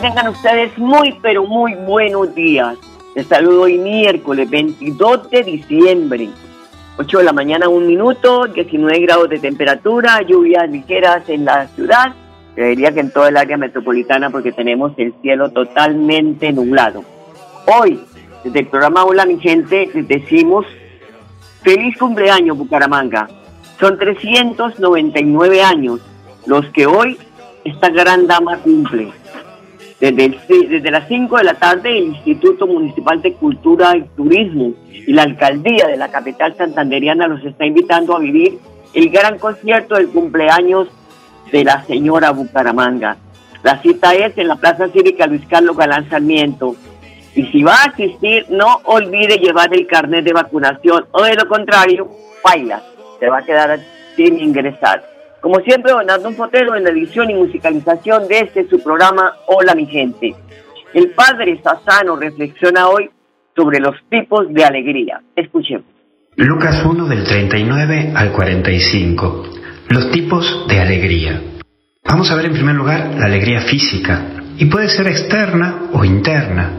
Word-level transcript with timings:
Tengan 0.00 0.28
ustedes 0.28 0.78
muy, 0.78 1.18
pero 1.20 1.44
muy 1.44 1.74
buenos 1.74 2.32
días. 2.32 2.78
Les 3.16 3.26
saludo 3.26 3.62
hoy 3.62 3.78
miércoles 3.78 4.48
22 4.48 5.28
de 5.28 5.42
diciembre. 5.42 6.28
8 6.98 7.18
de 7.18 7.24
la 7.24 7.32
mañana, 7.32 7.68
un 7.68 7.84
minuto, 7.84 8.46
19 8.46 9.00
grados 9.00 9.28
de 9.28 9.40
temperatura, 9.40 10.22
lluvias 10.22 10.70
ligeras 10.70 11.28
en 11.28 11.44
la 11.44 11.66
ciudad. 11.68 12.14
Creería 12.54 12.92
que 12.92 13.00
en 13.00 13.10
toda 13.10 13.30
el 13.30 13.36
área 13.36 13.56
metropolitana 13.56 14.30
porque 14.30 14.52
tenemos 14.52 14.92
el 14.98 15.14
cielo 15.20 15.50
totalmente 15.50 16.52
nublado. 16.52 17.02
Hoy, 17.66 18.00
desde 18.44 18.60
el 18.60 18.66
programa 18.68 19.04
Hola, 19.04 19.26
mi 19.26 19.40
gente, 19.40 19.90
les 19.92 20.06
decimos 20.06 20.64
feliz 21.62 21.98
cumpleaños, 21.98 22.56
Bucaramanga. 22.56 23.28
Son 23.80 23.98
399 23.98 25.60
años 25.60 26.00
los 26.46 26.66
que 26.66 26.86
hoy 26.86 27.18
esta 27.64 27.88
gran 27.88 28.28
dama 28.28 28.58
cumple. 28.58 29.12
Desde, 30.00 30.90
las 30.90 31.08
5 31.08 31.38
de 31.38 31.44
la 31.44 31.54
tarde, 31.54 31.98
el 31.98 32.04
Instituto 32.04 32.68
Municipal 32.68 33.20
de 33.20 33.32
Cultura 33.32 33.96
y 33.96 34.02
Turismo 34.16 34.72
y 34.88 35.12
la 35.12 35.22
Alcaldía 35.22 35.88
de 35.88 35.96
la 35.96 36.08
capital 36.08 36.54
santanderiana 36.56 37.26
los 37.26 37.44
está 37.44 37.66
invitando 37.66 38.14
a 38.14 38.20
vivir 38.20 38.58
el 38.94 39.10
gran 39.10 39.38
concierto 39.38 39.96
del 39.96 40.08
cumpleaños 40.08 40.88
de 41.50 41.64
la 41.64 41.84
señora 41.84 42.30
Bucaramanga. 42.30 43.16
La 43.64 43.82
cita 43.82 44.14
es 44.14 44.38
en 44.38 44.46
la 44.46 44.56
Plaza 44.56 44.88
Cívica 44.88 45.26
Luis 45.26 45.44
Carlos 45.48 45.76
Galán 45.76 46.08
Sarmiento. 46.08 46.76
Y 47.34 47.46
si 47.46 47.64
va 47.64 47.74
a 47.74 47.88
asistir, 47.88 48.46
no 48.50 48.80
olvide 48.84 49.38
llevar 49.38 49.74
el 49.74 49.86
carnet 49.88 50.24
de 50.24 50.32
vacunación 50.32 51.06
o 51.10 51.24
de 51.24 51.34
lo 51.34 51.48
contrario, 51.48 52.08
baila. 52.44 52.82
Se 53.18 53.28
va 53.28 53.38
a 53.38 53.44
quedar 53.44 53.80
sin 54.14 54.38
ingresar. 54.38 55.17
Como 55.40 55.60
siempre, 55.60 55.92
don 55.92 56.10
Arnón 56.10 56.34
Potero 56.34 56.74
en 56.74 56.84
la 56.84 56.90
edición 56.90 57.30
y 57.30 57.34
musicalización 57.34 58.26
de 58.26 58.40
este 58.40 58.68
su 58.68 58.82
programa 58.82 59.34
Hola 59.46 59.74
mi 59.74 59.86
gente. 59.86 60.34
El 60.92 61.10
padre 61.10 61.60
Sassano 61.62 62.16
reflexiona 62.16 62.88
hoy 62.88 63.08
sobre 63.54 63.78
los 63.78 63.94
tipos 64.10 64.52
de 64.52 64.64
alegría. 64.64 65.20
Escuchemos. 65.36 65.86
Lucas 66.36 66.84
1 66.84 67.06
del 67.06 67.24
39 67.24 68.12
al 68.14 68.32
45. 68.32 69.44
Los 69.88 70.10
tipos 70.10 70.66
de 70.68 70.80
alegría. 70.80 71.42
Vamos 72.04 72.30
a 72.30 72.36
ver 72.36 72.46
en 72.46 72.52
primer 72.52 72.74
lugar 72.74 73.14
la 73.16 73.26
alegría 73.26 73.60
física. 73.60 74.22
Y 74.56 74.66
puede 74.66 74.88
ser 74.88 75.06
externa 75.06 75.90
o 75.92 76.04
interna. 76.04 76.72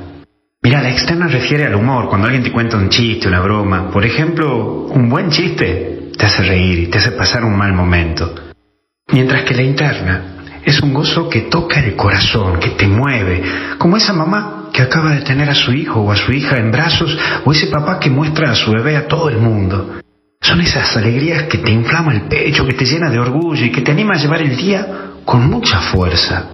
Mira, 0.61 0.81
la 0.81 0.89
externa 0.89 1.27
refiere 1.27 1.65
al 1.65 1.75
humor, 1.75 2.09
cuando 2.09 2.27
alguien 2.27 2.43
te 2.43 2.51
cuenta 2.51 2.77
un 2.77 2.89
chiste, 2.89 3.27
una 3.29 3.39
broma. 3.39 3.89
Por 3.89 4.05
ejemplo, 4.05 4.85
un 4.85 5.09
buen 5.09 5.29
chiste 5.29 6.11
te 6.17 6.25
hace 6.25 6.43
reír 6.43 6.79
y 6.79 6.87
te 6.87 6.97
hace 6.97 7.11
pasar 7.11 7.45
un 7.45 7.57
mal 7.57 7.73
momento. 7.73 8.48
Mientras 9.11 9.43
que 9.43 9.55
la 9.55 9.63
interna 9.63 10.21
es 10.63 10.81
un 10.81 10.93
gozo 10.93 11.29
que 11.29 11.41
toca 11.41 11.79
el 11.79 11.95
corazón, 11.95 12.59
que 12.59 12.69
te 12.71 12.87
mueve, 12.87 13.41
como 13.77 13.97
esa 13.97 14.13
mamá 14.13 14.69
que 14.71 14.81
acaba 14.81 15.11
de 15.11 15.21
tener 15.21 15.49
a 15.49 15.55
su 15.55 15.73
hijo 15.73 16.01
o 16.01 16.11
a 16.11 16.15
su 16.15 16.31
hija 16.31 16.57
en 16.57 16.71
brazos, 16.71 17.17
o 17.43 17.51
ese 17.51 17.67
papá 17.67 17.99
que 17.99 18.09
muestra 18.09 18.51
a 18.51 18.55
su 18.55 18.71
bebé 18.71 18.95
a 18.95 19.07
todo 19.07 19.29
el 19.29 19.37
mundo. 19.37 19.99
Son 20.41 20.61
esas 20.61 20.95
alegrías 20.95 21.43
que 21.43 21.57
te 21.57 21.71
inflama 21.71 22.13
el 22.13 22.21
pecho, 22.23 22.65
que 22.65 22.73
te 22.73 22.85
llena 22.85 23.09
de 23.09 23.19
orgullo 23.19 23.65
y 23.65 23.71
que 23.71 23.81
te 23.81 23.91
anima 23.91 24.13
a 24.13 24.17
llevar 24.17 24.41
el 24.41 24.55
día 24.55 24.87
con 25.25 25.49
mucha 25.49 25.79
fuerza. 25.79 26.51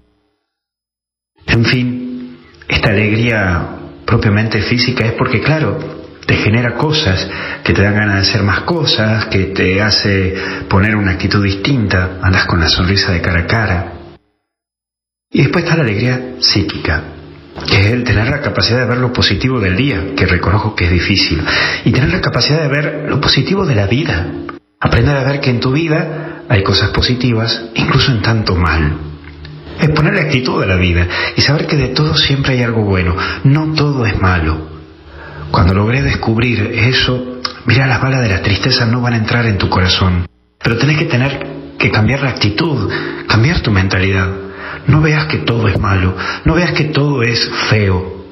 En 1.48 1.66
fin, 1.66 2.38
esta 2.68 2.90
alegría 2.90 3.70
propiamente 4.06 4.62
física 4.62 5.06
es 5.06 5.14
porque, 5.14 5.42
claro, 5.42 6.05
te 6.26 6.36
genera 6.36 6.76
cosas, 6.76 7.30
que 7.64 7.74
te 7.74 7.82
dan 7.82 7.96
ganas 7.96 8.16
de 8.16 8.22
hacer 8.22 8.44
más 8.44 8.62
cosas, 8.62 9.26
que 9.26 9.46
te 9.46 9.82
hace 9.82 10.36
poner 10.68 10.96
una 10.96 11.12
actitud 11.12 11.44
distinta, 11.44 12.20
andas 12.22 12.46
con 12.46 12.60
la 12.60 12.70
sonrisa 12.70 13.12
de 13.12 13.22
cara 13.22 13.42
a 13.42 13.48
cara. 13.48 13.94
Y 15.32 15.44
después 15.44 15.64
está 15.64 15.76
la 15.76 15.84
alegría 15.84 16.36
psíquica, 16.40 17.04
que 17.68 17.80
es 17.80 17.88
el 17.88 18.04
tener 18.04 18.28
la 18.28 18.42
capacidad 18.42 18.80
de 18.80 18.86
ver 18.86 18.98
lo 18.98 19.14
positivo 19.14 19.60
del 19.60 19.76
día, 19.76 20.16
que 20.16 20.26
reconozco 20.26 20.76
que 20.76 20.86
es 20.86 20.92
difícil, 20.92 21.44
y 21.84 21.92
tener 21.92 22.10
la 22.10 22.22
capacidad 22.22 22.62
de 22.62 22.70
ver 22.70 23.06
lo 23.08 23.22
positivo 23.22 23.66
de 23.66 23.76
la 23.76 23.86
vida. 23.86 24.28
Aprender 24.80 25.16
a 25.16 25.24
ver 25.24 25.40
que 25.40 25.50
en 25.50 25.60
tu 25.60 25.72
vida 25.72 26.44
hay 26.50 26.64
cosas 26.64 26.90
positivas, 26.90 27.66
incluso 27.76 28.12
en 28.12 28.22
tanto 28.22 28.56
mal. 28.56 28.98
Es 29.80 29.90
poner 29.90 30.14
la 30.14 30.22
actitud 30.22 30.62
de 30.62 30.68
la 30.68 30.78
vida 30.78 31.08
y 31.36 31.42
saber 31.42 31.68
que 31.68 31.76
de 31.76 31.90
todo 31.90 32.16
siempre 32.16 32.54
hay 32.54 32.64
algo 32.64 32.84
bueno, 32.84 33.16
no 33.44 33.74
todo 33.74 34.06
es 34.06 34.20
malo. 34.20 34.75
Cuando 35.56 35.74
logré 35.74 36.02
descubrir 36.02 36.60
eso, 36.74 37.40
mira, 37.66 37.88
las 37.88 38.02
balas 38.02 38.20
de 38.20 38.28
la 38.28 38.42
tristeza 38.42 38.86
no 38.86 39.00
van 39.00 39.14
a 39.14 39.18
entrar 39.18 39.46
en 39.46 39.58
tu 39.58 39.70
corazón, 39.70 40.28
pero 40.62 40.78
tenés 40.78 40.98
que 40.98 41.06
tener 41.06 41.48
que 41.80 41.90
cambiar 41.92 42.24
la 42.24 42.32
actitud, 42.32 42.92
cambiar 43.26 43.62
tu 43.62 43.72
mentalidad. 43.72 44.28
No 44.88 45.00
veas 45.00 45.28
que 45.28 45.38
todo 45.38 45.70
es 45.70 45.80
malo, 45.80 46.14
no 46.44 46.56
veas 46.56 46.74
que 46.74 46.84
todo 46.84 47.24
es 47.24 47.50
feo. 47.70 48.26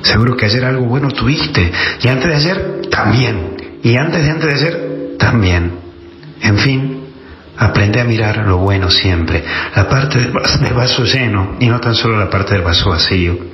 Seguro 0.00 0.38
que 0.38 0.46
ayer 0.46 0.64
algo 0.64 0.86
bueno 0.86 1.10
tuviste, 1.10 1.70
y 2.02 2.08
antes 2.08 2.28
de 2.28 2.34
ayer 2.34 2.80
también, 2.90 3.56
y 3.82 3.98
antes 3.98 4.24
de 4.24 4.30
antes 4.30 4.46
de 4.46 4.54
ayer 4.54 5.16
también. 5.18 5.70
En 6.40 6.56
fin, 6.56 7.04
aprende 7.58 8.00
a 8.00 8.04
mirar 8.04 8.38
lo 8.38 8.56
bueno 8.56 8.88
siempre, 8.88 9.44
la 9.76 9.86
parte 9.86 10.18
del 10.18 10.32
vaso, 10.32 10.58
del 10.64 10.72
vaso 10.72 11.04
lleno 11.04 11.56
y 11.60 11.68
no 11.68 11.78
tan 11.78 11.94
solo 11.94 12.18
la 12.18 12.30
parte 12.30 12.54
del 12.54 12.62
vaso 12.62 12.88
vacío. 12.88 13.53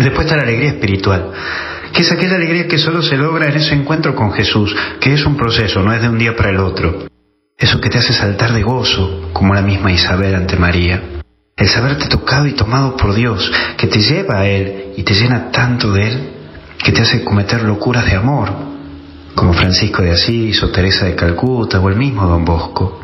Después 0.00 0.26
está 0.26 0.36
la 0.36 0.44
alegría 0.44 0.70
espiritual, 0.70 1.30
que 1.92 2.00
es 2.02 2.10
aquella 2.10 2.36
alegría 2.36 2.66
que 2.66 2.78
solo 2.78 3.02
se 3.02 3.18
logra 3.18 3.48
en 3.48 3.56
ese 3.56 3.74
encuentro 3.74 4.14
con 4.14 4.32
Jesús, 4.32 4.74
que 4.98 5.12
es 5.12 5.26
un 5.26 5.36
proceso, 5.36 5.82
no 5.82 5.92
es 5.92 6.00
de 6.00 6.08
un 6.08 6.18
día 6.18 6.34
para 6.34 6.50
el 6.50 6.58
otro. 6.58 7.06
Eso 7.58 7.80
que 7.80 7.90
te 7.90 7.98
hace 7.98 8.14
saltar 8.14 8.54
de 8.54 8.62
gozo, 8.62 9.28
como 9.34 9.52
la 9.52 9.60
misma 9.60 9.92
Isabel 9.92 10.34
ante 10.34 10.56
María. 10.56 11.02
El 11.54 11.68
saberte 11.68 12.08
tocado 12.08 12.46
y 12.46 12.52
tomado 12.52 12.96
por 12.96 13.14
Dios, 13.14 13.52
que 13.76 13.88
te 13.88 14.00
lleva 14.00 14.40
a 14.40 14.46
Él 14.46 14.94
y 14.96 15.02
te 15.02 15.12
llena 15.12 15.50
tanto 15.50 15.92
de 15.92 16.08
Él, 16.08 16.30
que 16.82 16.92
te 16.92 17.02
hace 17.02 17.22
cometer 17.22 17.62
locuras 17.62 18.06
de 18.06 18.16
amor, 18.16 18.50
como 19.34 19.52
Francisco 19.52 20.02
de 20.02 20.12
Asís 20.12 20.62
o 20.62 20.70
Teresa 20.70 21.04
de 21.04 21.14
Calcuta 21.14 21.78
o 21.78 21.88
el 21.90 21.96
mismo 21.96 22.26
Don 22.26 22.46
Bosco. 22.46 23.00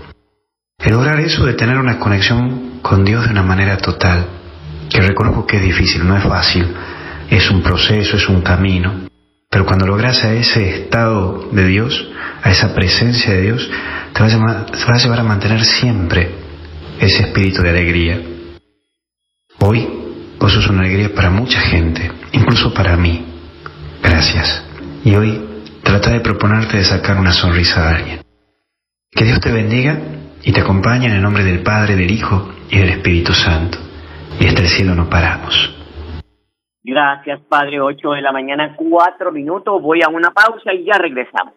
El 0.78 0.93
lograr 0.93 1.20
eso 1.20 1.44
de 1.44 1.52
tener 1.52 1.76
una 1.76 1.98
conexión 1.98 2.81
con 2.81 3.04
Dios 3.04 3.25
de 3.26 3.32
una 3.32 3.43
manera 3.43 3.76
total, 3.76 4.26
que 4.88 5.00
reconozco 5.00 5.46
que 5.46 5.56
es 5.56 5.62
difícil, 5.62 6.06
no 6.06 6.16
es 6.16 6.25
fácil, 6.25 6.66
es 7.31 7.50
un 7.50 7.62
proceso, 7.62 8.17
es 8.17 8.28
un 8.28 8.43
camino, 8.43 9.06
pero 9.50 9.64
cuando 9.64 9.87
logras 9.87 10.25
a 10.25 10.34
ese 10.34 10.82
estado 10.82 11.49
de 11.52 11.67
Dios, 11.67 12.08
a 12.43 12.50
esa 12.50 12.75
presencia 12.75 13.32
de 13.32 13.43
Dios, 13.43 13.70
te 14.12 14.23
va 14.23 14.28
a, 14.28 14.67
va 14.90 14.94
a 14.94 14.99
llevar 14.99 15.20
a 15.20 15.25
mantener 15.25 15.64
siempre 15.64 16.31
ese 17.00 17.23
espíritu 17.23 17.62
de 17.62 17.70
alegría. 17.70 18.20
Hoy 19.58 19.88
vos 20.38 20.52
sos 20.52 20.69
una 20.69 20.81
alegría 20.81 21.14
para 21.14 21.31
mucha 21.31 21.61
gente, 21.61 22.11
incluso 22.32 22.73
para 22.75 22.96
mí. 22.96 23.25
Gracias. 24.02 24.62
Y 25.05 25.14
hoy 25.14 25.40
trata 25.82 26.11
de 26.11 26.20
proponerte 26.20 26.79
de 26.79 26.84
sacar 26.84 27.19
una 27.19 27.32
sonrisa 27.32 27.82
a 27.82 27.96
alguien. 27.96 28.20
Que 29.11 29.25
Dios 29.25 29.40
te 29.40 29.52
bendiga 29.52 29.99
y 30.43 30.52
te 30.52 30.61
acompañe 30.61 31.06
en 31.06 31.12
el 31.12 31.22
nombre 31.22 31.44
del 31.44 31.61
Padre, 31.61 31.96
del 31.96 32.11
Hijo 32.11 32.52
y 32.70 32.79
del 32.79 32.90
Espíritu 32.90 33.32
Santo. 33.32 33.79
Y 34.38 34.46
hasta 34.46 34.62
el 34.62 34.69
cielo 34.69 34.94
no 34.94 35.08
paramos. 35.08 35.75
Gracias, 36.86 37.40
Padre. 37.48 37.80
8 37.80 38.10
de 38.12 38.22
la 38.22 38.30
mañana, 38.30 38.76
4 38.76 39.32
minutos. 39.32 39.82
Voy 39.82 40.02
a 40.02 40.08
una 40.08 40.30
pausa 40.30 40.72
y 40.72 40.84
ya 40.84 40.96
regresamos. 40.96 41.52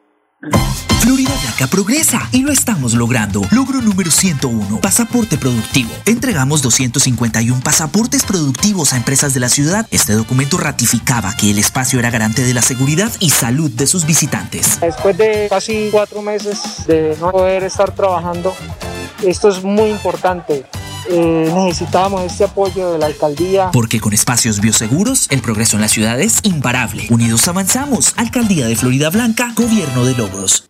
Florida 1.02 1.32
Blanca 1.42 1.68
progresa 1.72 2.20
y 2.32 2.42
lo 2.42 2.52
estamos 2.52 2.96
logrando. 2.96 3.42
Logro 3.52 3.80
número 3.82 4.10
101, 4.10 4.82
pasaporte 4.82 5.38
productivo. 5.38 5.92
Entregamos 6.08 6.64
251 6.64 7.62
pasaportes 7.64 8.26
productivos 8.26 8.94
a 8.94 8.98
empresas 8.98 9.36
de 9.36 9.40
la 9.40 9.50
ciudad. 9.50 9.86
Este 9.92 10.14
documento 10.14 10.58
ratificaba 10.58 11.36
que 11.40 11.52
el 11.52 11.60
espacio 11.60 12.00
era 12.00 12.10
garante 12.10 12.42
de 12.42 12.54
la 12.56 12.64
seguridad 12.64 13.12
y 13.20 13.30
salud 13.30 13.70
de 13.70 13.86
sus 13.86 14.08
visitantes. 14.08 14.82
Después 14.82 15.16
de 15.16 15.48
casi 15.48 15.90
cuatro 15.92 16.24
meses 16.24 16.88
de 16.88 17.16
no 17.22 17.32
poder 17.32 17.64
estar 17.64 17.94
trabajando, 17.94 18.54
esto 19.24 19.50
es 19.50 19.64
muy 19.64 19.90
importante. 19.90 20.66
Eh, 21.10 21.52
necesitábamos 21.54 22.24
este 22.24 22.44
apoyo 22.44 22.92
de 22.92 23.00
la 23.00 23.08
alcaldía. 23.08 23.72
Porque 23.72 24.00
con 24.00 24.14
espacios 24.14 24.60
bioseguros, 24.60 25.28
el 25.32 25.42
progreso 25.42 25.78
en 25.78 25.82
la 25.82 25.88
ciudad 25.88 26.20
es 26.20 26.40
imparable. 26.44 27.08
Unidos 27.10 27.48
avanzamos. 27.48 28.14
Alcaldía 28.18 28.68
de 28.68 28.76
Florida 28.76 29.10
Blanca, 29.10 29.54
Gobierno 29.56 30.06
de 30.06 30.16
Logros. 30.16 30.69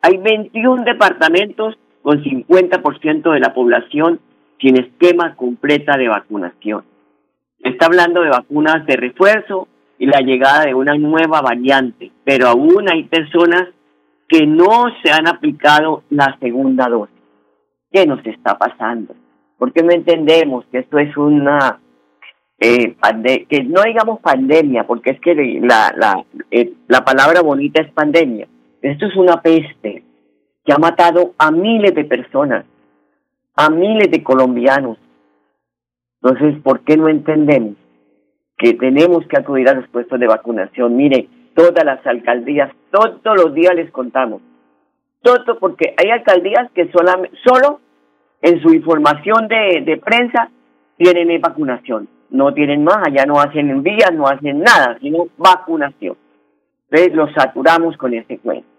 Hay 0.02 0.18
21 0.18 0.84
departamentos 0.84 1.75
con 2.06 2.24
50% 2.24 3.34
de 3.34 3.40
la 3.40 3.56
población 3.56 4.19
sin 4.62 4.78
esquema 4.78 5.36
completa 5.36 5.98
de 5.98 6.07
vacunación. 6.07 6.84
está 7.63 7.88
hablando 7.88 8.22
de 8.22 8.30
vacunas 8.30 8.86
de 8.86 8.96
refuerzo 8.96 9.68
y 9.98 10.06
la 10.06 10.19
llegada 10.19 10.66
de 10.66 10.75
una 10.75 10.94
nueva 11.00 11.42
variante, 11.42 12.12
pero 12.24 12.50
aún 12.50 12.88
hay 12.92 13.06
personas 13.06 13.69
que 14.28 14.46
no 14.46 14.86
se 15.04 15.12
han 15.12 15.28
aplicado 15.28 16.04
la 16.12 16.38
segunda 16.40 16.88
dosis. 16.88 17.16
¿Qué 17.92 18.06
nos 18.06 18.24
está 18.24 18.56
pasando? 18.56 19.16
Porque 19.57 19.81
no 19.81 19.92
entendemos 19.92 20.63
que 20.72 20.78
esto 20.78 21.00
es 21.00 21.18
una 21.18 21.80
eh, 22.60 22.96
que 23.50 23.63
no 23.63 23.81
digamos 23.81 24.19
pandemia, 24.19 24.86
porque 24.86 25.10
es 25.10 25.19
que 25.22 25.34
la, 25.34 25.92
la, 25.98 26.24
eh, 26.52 26.72
la 26.88 27.04
palabra 27.04 27.42
bonita 27.42 27.81
es 27.81 27.92
pandemia. 27.92 28.48
Esto 28.84 29.07
es 29.07 29.16
una 29.16 29.42
peste 29.42 30.05
que 30.66 30.74
ha 30.74 30.78
matado 30.78 31.34
a 31.38 31.52
miles 31.52 31.94
de 31.94 32.04
personas, 32.06 32.66
a 33.56 33.70
miles 33.70 34.10
de 34.10 34.24
colombianos. 34.24 34.98
Entonces, 36.22 36.60
¿por 36.64 36.82
qué 36.82 36.98
no 36.98 37.08
entendemos 37.08 37.76
que 38.57 38.74
tenemos 38.74 39.26
que 39.28 39.38
acudir 39.38 39.69
a 39.69 39.76
los 39.76 39.88
puestos 39.90 40.19
de 40.19 40.28
vacunación? 40.28 40.95
Mire, 40.98 41.30
todas 41.54 41.86
las 41.86 42.06
alcaldías, 42.06 42.72
todos 42.92 43.38
los 43.38 43.54
días 43.54 43.76
les 43.76 43.92
contamos. 43.92 44.42
Todo 45.22 45.60
porque 45.60 45.94
hay 45.98 46.10
alcaldías 46.10 46.72
que 46.72 46.92
solo 46.92 47.80
en 48.42 48.62
su 48.62 48.74
información 48.74 49.48
de, 49.48 49.81
de 49.86 49.98
prensa 49.98 50.50
tienen 50.98 51.40
vacunación. 51.42 52.07
No 52.31 52.54
tienen 52.54 52.84
más, 52.84 52.98
allá 53.06 53.26
no 53.26 53.40
hacen 53.40 53.69
envías, 53.69 54.12
no 54.14 54.28
hacen 54.28 54.60
nada, 54.60 54.98
sino 55.00 55.28
vacunación. 55.38 56.18
Entonces 56.90 57.16
los 57.16 57.31
saturamos 57.34 57.95
con 57.98 58.14
ese 58.14 58.40
cuento. 58.40 58.75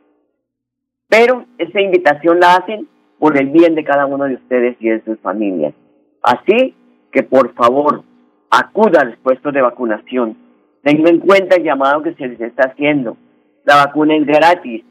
Pero 1.09 1.45
esa 1.59 1.81
invitación 1.81 2.41
la 2.41 2.57
hacen 2.57 2.89
por 3.19 3.39
el 3.39 3.49
bien 3.49 3.75
de 3.75 3.85
cada 3.85 4.07
uno 4.07 4.25
de 4.25 4.35
ustedes 4.35 4.77
y 4.81 4.89
de 4.89 5.03
sus 5.05 5.19
familias. 5.21 5.75
Así 6.23 6.75
que 7.13 7.23
por 7.23 7.55
favor, 7.55 8.03
acuda 8.51 9.01
a 9.01 9.05
los 9.05 9.17
puestos 9.19 9.53
de 9.55 9.63
vacunación. 9.63 10.37
Tenga 10.83 11.11
en 11.11 11.21
cuenta 11.21 11.57
el 11.57 11.65
llamado 11.65 12.03
que 12.03 12.15
se 12.15 12.29
les 12.29 12.41
está 12.41 12.71
haciendo. 12.71 13.17
La 13.65 13.77
vacuna 13.87 14.17
es 14.17 14.27
gratis. 14.27 14.85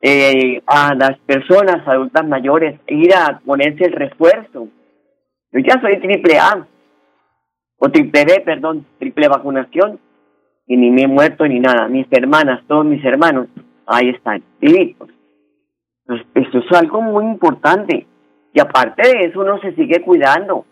Eh, 0.00 0.62
a 0.66 0.94
las 0.94 1.18
personas 1.26 1.86
adultas 1.86 2.26
mayores, 2.26 2.78
ir 2.86 3.12
a 3.14 3.40
ponerse 3.44 3.84
el 3.84 3.92
refuerzo. 3.92 4.68
Yo 5.50 5.60
ya 5.60 5.80
soy 5.80 5.98
triple 5.98 6.38
A, 6.38 6.66
o 7.78 7.88
triple 7.88 8.24
B, 8.24 8.40
perdón, 8.44 8.86
triple 8.98 9.26
vacunación, 9.26 9.98
y 10.68 10.76
ni 10.76 10.90
me 10.90 11.02
he 11.02 11.08
muerto 11.08 11.48
ni 11.48 11.58
nada. 11.58 11.88
Mis 11.88 12.06
hermanas, 12.12 12.62
todos 12.68 12.84
mis 12.84 13.04
hermanos, 13.04 13.48
ahí 13.86 14.10
están, 14.10 14.44
vivitos. 14.60 15.08
Pues 16.08 16.22
esto 16.34 16.60
es 16.60 16.72
algo 16.72 17.02
muy 17.02 17.22
importante. 17.26 18.06
Y 18.54 18.60
aparte 18.60 19.06
de 19.06 19.26
eso, 19.26 19.40
uno 19.40 19.60
se 19.60 19.74
sigue 19.74 20.00
cuidando 20.00 20.64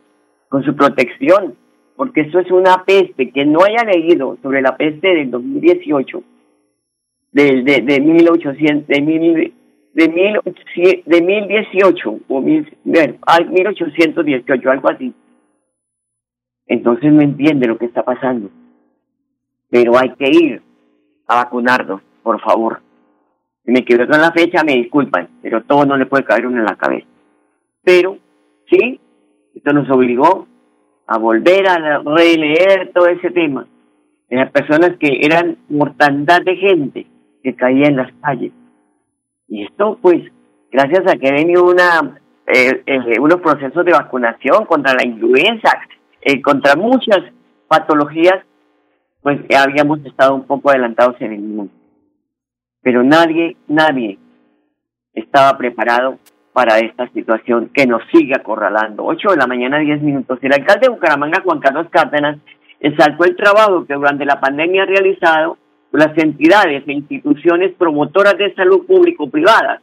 con 0.49 0.63
su 0.65 0.75
protección, 0.75 1.55
porque 1.95 2.23
esto 2.23 2.39
es 2.39 2.51
una 2.51 2.85
peste 2.85 3.31
que 3.31 3.45
no 3.45 3.59
haya 3.63 3.85
leído 3.85 4.39
sobre 4.43 4.63
la 4.63 4.79
peste 4.79 5.09
del 5.09 5.31
2018, 5.31 6.23
de, 7.33 7.63
de, 7.63 7.83
de 7.83 8.01
1800, 8.01 8.89
de, 8.89 9.03
mil, 9.03 9.55
de, 9.93 10.09
mil, 10.09 10.41
de 11.05 11.21
1018, 11.21 12.19
o 12.29 12.41
mil, 12.41 12.75
bueno, 12.83 13.17
1818, 13.51 14.71
algo 14.71 14.89
así. 14.89 15.13
Entonces 16.67 17.13
no 17.13 17.21
entiende 17.21 17.69
lo 17.69 17.77
que 17.77 17.85
está 17.85 18.03
pasando. 18.03 18.49
Pero 19.69 19.99
hay 19.99 20.15
que 20.15 20.31
ir 20.31 20.63
a 21.27 21.45
vacunarnos, 21.45 22.01
por 22.23 22.41
favor. 22.41 22.86
Me 23.67 23.81
equivoco 23.81 24.15
en 24.15 24.21
la 24.21 24.33
fecha, 24.33 24.63
me 24.65 24.75
disculpan, 24.75 25.29
pero 25.43 25.63
todo 25.65 25.85
no 25.85 25.97
le 25.97 26.07
puede 26.07 26.25
caer 26.25 26.47
uno 26.47 26.59
en 26.59 26.65
la 26.65 26.77
cabeza. 26.77 27.07
Pero, 27.83 28.19
sí, 28.71 29.01
esto 29.55 29.73
nos 29.73 29.91
obligó 29.91 30.47
a 31.07 31.19
volver 31.19 31.69
a 31.69 31.99
releer 31.99 32.93
todo 32.95 33.07
ese 33.09 33.31
tema. 33.31 33.67
Eran 34.29 34.51
personas 34.51 34.97
que 34.99 35.21
eran 35.23 35.57
mortandad 35.69 36.43
de 36.43 36.57
gente 36.57 37.07
que 37.43 37.55
caía 37.55 37.89
en 37.89 37.97
las 37.97 38.13
calles. 38.23 38.53
Y 39.49 39.65
esto, 39.65 39.99
pues, 40.01 40.23
gracias 40.71 41.03
a 41.07 41.17
que 41.17 41.29
ha 41.29 41.33
venido 41.33 41.65
una, 41.65 42.21
eh, 42.47 42.83
eh, 42.87 43.21
unos 43.21 43.41
procesos 43.41 43.85
de 43.85 43.93
vacunación 43.93 44.65
contra 44.67 44.95
la 44.95 45.05
influenza, 45.05 45.71
eh, 46.21 46.43
contra 46.43 46.77
muchas 46.77 47.21
patologías, 47.69 48.45
pues 49.23 49.41
habíamos 49.57 50.05
estado 50.05 50.35
un 50.35 50.45
poco 50.45 50.71
adelantados 50.71 51.17
en 51.21 51.33
el 51.33 51.41
mundo. 51.41 51.73
Pero 52.87 53.03
nadie, 53.03 53.57
nadie 53.67 54.17
estaba 55.13 55.59
preparado 55.59 56.21
para 56.53 56.79
esta 56.79 57.09
situación 57.09 57.69
que 57.75 57.85
nos 57.85 58.01
sigue 58.13 58.33
acorralando. 58.37 59.05
8 59.05 59.31
de 59.31 59.37
la 59.39 59.49
mañana, 59.49 59.79
10 59.79 60.03
minutos. 60.03 60.39
El 60.41 60.53
alcalde 60.53 60.87
de 60.87 60.91
Bucaramanga, 60.91 61.43
Juan 61.43 61.59
Carlos 61.59 61.89
Cárdenas, 61.91 62.39
exaltó 62.79 63.25
el 63.25 63.35
trabajo 63.35 63.85
que 63.87 63.95
durante 63.95 64.25
la 64.25 64.39
pandemia 64.39 64.85
ha 64.85 64.87
realizado 64.87 65.59
las 65.91 66.17
entidades 66.17 66.85
e 66.87 66.93
instituciones 66.93 67.75
promotoras 67.77 68.39
de 68.39 68.55
salud 68.55 68.87
público-privadas. 68.87 69.83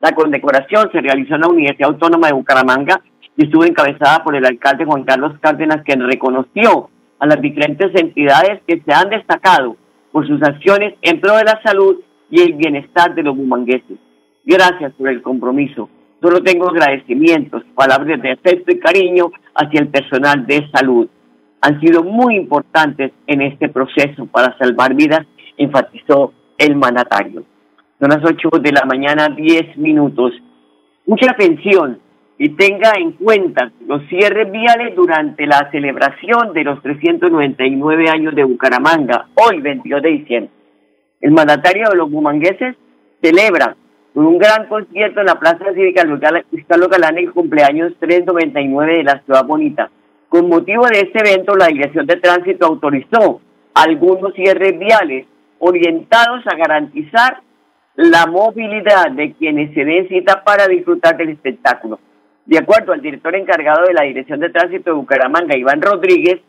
La 0.00 0.10
condecoración 0.10 0.90
se 0.90 1.00
realizó 1.00 1.36
en 1.36 1.42
la 1.42 1.48
Universidad 1.50 1.90
Autónoma 1.90 2.26
de 2.26 2.32
Bucaramanga 2.32 3.00
y 3.36 3.44
estuvo 3.44 3.64
encabezada 3.64 4.24
por 4.24 4.34
el 4.34 4.44
alcalde 4.44 4.86
Juan 4.86 5.04
Carlos 5.04 5.38
Cárdenas, 5.40 5.84
quien 5.84 6.04
reconoció 6.04 6.90
a 7.20 7.26
las 7.28 7.40
diferentes 7.40 7.94
entidades 7.94 8.60
que 8.66 8.80
se 8.80 8.92
han 8.92 9.08
destacado 9.08 9.76
por 10.10 10.26
sus 10.26 10.42
acciones 10.42 10.94
en 11.02 11.20
pro 11.20 11.36
de 11.36 11.44
la 11.44 11.62
salud 11.62 12.00
y 12.30 12.40
el 12.40 12.54
bienestar 12.54 13.14
de 13.14 13.22
los 13.22 13.36
bumangueses. 13.36 13.98
Gracias 14.44 14.92
por 14.94 15.08
el 15.08 15.22
compromiso 15.22 15.88
Solo 16.20 16.42
tengo 16.42 16.68
agradecimientos, 16.68 17.62
palabras 17.74 18.20
de 18.20 18.32
afecto 18.32 18.70
y 18.70 18.78
cariño 18.78 19.32
hacia 19.54 19.80
el 19.80 19.88
personal 19.88 20.46
de 20.46 20.68
salud. 20.70 21.08
Han 21.62 21.80
sido 21.80 22.02
muy 22.02 22.36
importantes 22.36 23.12
en 23.26 23.40
este 23.40 23.70
proceso 23.70 24.26
para 24.26 24.56
salvar 24.58 24.94
vidas, 24.94 25.26
enfatizó 25.56 26.34
el 26.58 26.76
mandatario. 26.76 27.42
Son 27.98 28.10
las 28.10 28.22
8 28.22 28.50
de 28.60 28.72
la 28.72 28.84
mañana, 28.84 29.30
10 29.30 29.78
minutos. 29.78 30.32
Mucha 31.06 31.30
atención 31.30 31.98
y 32.38 32.50
tenga 32.50 32.92
en 32.98 33.12
cuenta 33.12 33.72
los 33.86 34.06
cierres 34.08 34.50
viales 34.52 34.94
durante 34.94 35.46
la 35.46 35.70
celebración 35.70 36.52
de 36.52 36.64
los 36.64 36.82
399 36.82 38.10
años 38.10 38.34
de 38.34 38.44
Bucaramanga, 38.44 39.26
hoy 39.36 39.60
22 39.60 40.02
de 40.02 40.08
diciembre. 40.10 40.59
El 41.20 41.32
mandatario 41.32 41.88
de 41.90 41.96
los 41.96 42.10
bumangueses 42.10 42.76
celebra 43.22 43.76
un 44.14 44.38
gran 44.38 44.66
concierto 44.68 45.20
en 45.20 45.26
la 45.26 45.38
Plaza 45.38 45.72
Cívica 45.74 46.02
Carlos 46.02 46.88
Galán 46.90 47.18
el 47.18 47.32
cumpleaños 47.32 47.92
399 48.00 48.96
de 48.96 49.04
la 49.04 49.20
Ciudad 49.20 49.44
Bonita. 49.44 49.90
Con 50.28 50.48
motivo 50.48 50.86
de 50.86 51.00
este 51.00 51.20
evento, 51.20 51.54
la 51.56 51.66
Dirección 51.66 52.06
de 52.06 52.16
Tránsito 52.16 52.66
autorizó 52.66 53.40
algunos 53.74 54.34
cierres 54.34 54.78
viales 54.78 55.26
orientados 55.58 56.46
a 56.46 56.56
garantizar 56.56 57.40
la 57.96 58.26
movilidad 58.26 59.10
de 59.10 59.32
quienes 59.34 59.74
se 59.74 59.84
den 59.84 60.08
cita 60.08 60.42
para 60.42 60.66
disfrutar 60.68 61.16
del 61.16 61.30
espectáculo. 61.30 62.00
De 62.46 62.58
acuerdo 62.58 62.92
al 62.92 63.02
director 63.02 63.34
encargado 63.36 63.86
de 63.86 63.94
la 63.94 64.02
Dirección 64.02 64.40
de 64.40 64.50
Tránsito 64.50 64.90
de 64.90 64.96
Bucaramanga, 64.96 65.56
Iván 65.56 65.82
Rodríguez, 65.82 66.40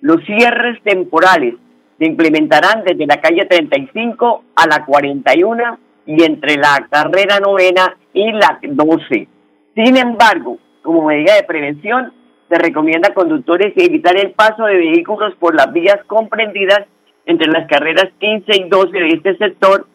los 0.00 0.22
cierres 0.24 0.80
temporales 0.82 1.54
se 1.98 2.06
implementarán 2.06 2.84
desde 2.84 3.06
la 3.06 3.20
calle 3.20 3.44
35 3.46 4.44
a 4.54 4.66
la 4.66 4.84
41 4.84 5.78
y 6.06 6.22
entre 6.22 6.56
la 6.56 6.86
carrera 6.90 7.40
novena 7.40 7.96
y 8.12 8.30
la 8.32 8.58
12. 8.62 9.28
Sin 9.74 9.96
embargo, 9.96 10.58
como 10.82 11.06
medida 11.06 11.34
de 11.34 11.42
prevención, 11.42 12.12
se 12.48 12.54
recomienda 12.56 13.08
a 13.10 13.14
conductores 13.14 13.74
evitar 13.76 14.16
el 14.16 14.30
paso 14.30 14.64
de 14.64 14.76
vehículos 14.76 15.34
por 15.38 15.54
las 15.54 15.72
vías 15.72 15.98
comprendidas 16.06 16.86
entre 17.26 17.48
las 17.48 17.68
carreras 17.68 18.08
15 18.18 18.44
y 18.56 18.68
12 18.68 18.90
de 18.90 19.08
este 19.08 19.36
sector, 19.36 19.86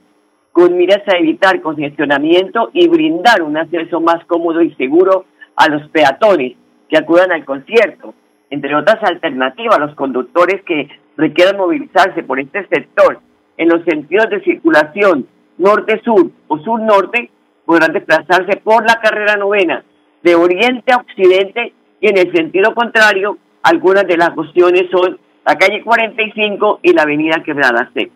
con 0.52 0.78
miras 0.78 1.02
a 1.08 1.18
evitar 1.18 1.62
congestionamiento 1.62 2.70
y 2.74 2.88
brindar 2.88 3.42
un 3.42 3.58
acceso 3.58 4.00
más 4.02 4.24
cómodo 4.26 4.62
y 4.62 4.72
seguro 4.76 5.26
a 5.56 5.68
los 5.68 5.90
peatones 5.90 6.54
que 6.90 6.98
acudan 6.98 7.32
al 7.32 7.44
concierto. 7.44 8.14
Entre 8.52 8.76
otras 8.76 9.04
alternativas, 9.04 9.80
los 9.80 9.96
conductores 9.96 10.62
que 10.64 10.90
requieran 11.18 11.58
movilizarse 11.58 12.24
por 12.24 12.40
este 12.40 12.66
sector 12.68 13.20
en 13.58 13.70
los 13.70 13.84
sentidos 13.86 14.30
de 14.30 14.42
circulación 14.42 15.28
norte-sur 15.58 16.32
o 16.48 16.60
sur-norte 16.60 17.30
podrán 17.66 17.94
desplazarse 17.94 18.58
por 18.58 18.84
la 18.84 19.00
carrera 19.02 19.36
novena 19.38 19.84
de 20.24 20.36
oriente 20.36 20.92
a 20.92 20.98
occidente 20.98 21.74
y 22.02 22.08
en 22.08 22.18
el 22.18 22.34
sentido 22.34 22.74
contrario, 22.74 23.38
algunas 23.62 24.06
de 24.08 24.18
las 24.18 24.32
cuestiones 24.32 24.90
son 24.92 25.18
la 25.46 25.56
calle 25.56 25.84
45 25.84 26.80
y 26.82 26.94
la 26.94 27.04
avenida 27.04 27.44
Quebrada 27.44 27.90
C. 27.94 28.12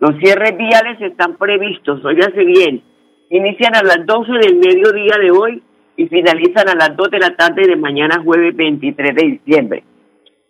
Los 0.00 0.16
cierres 0.18 0.56
viales 0.56 1.00
están 1.00 1.36
previstos, 1.36 2.04
oíganse 2.04 2.44
bien, 2.44 2.82
inician 3.30 3.74
a 3.74 3.82
las 3.82 4.04
12 4.06 4.32
del 4.32 4.56
mediodía 4.56 5.16
de 5.20 5.30
hoy 5.30 5.62
y 5.96 6.06
finalizan 6.06 6.68
a 6.68 6.74
las 6.74 6.96
2 6.96 7.10
de 7.10 7.18
la 7.18 7.34
tarde 7.36 7.66
de 7.66 7.76
mañana 7.76 8.20
jueves 8.22 8.54
23 8.54 9.14
de 9.14 9.22
diciembre. 9.22 9.84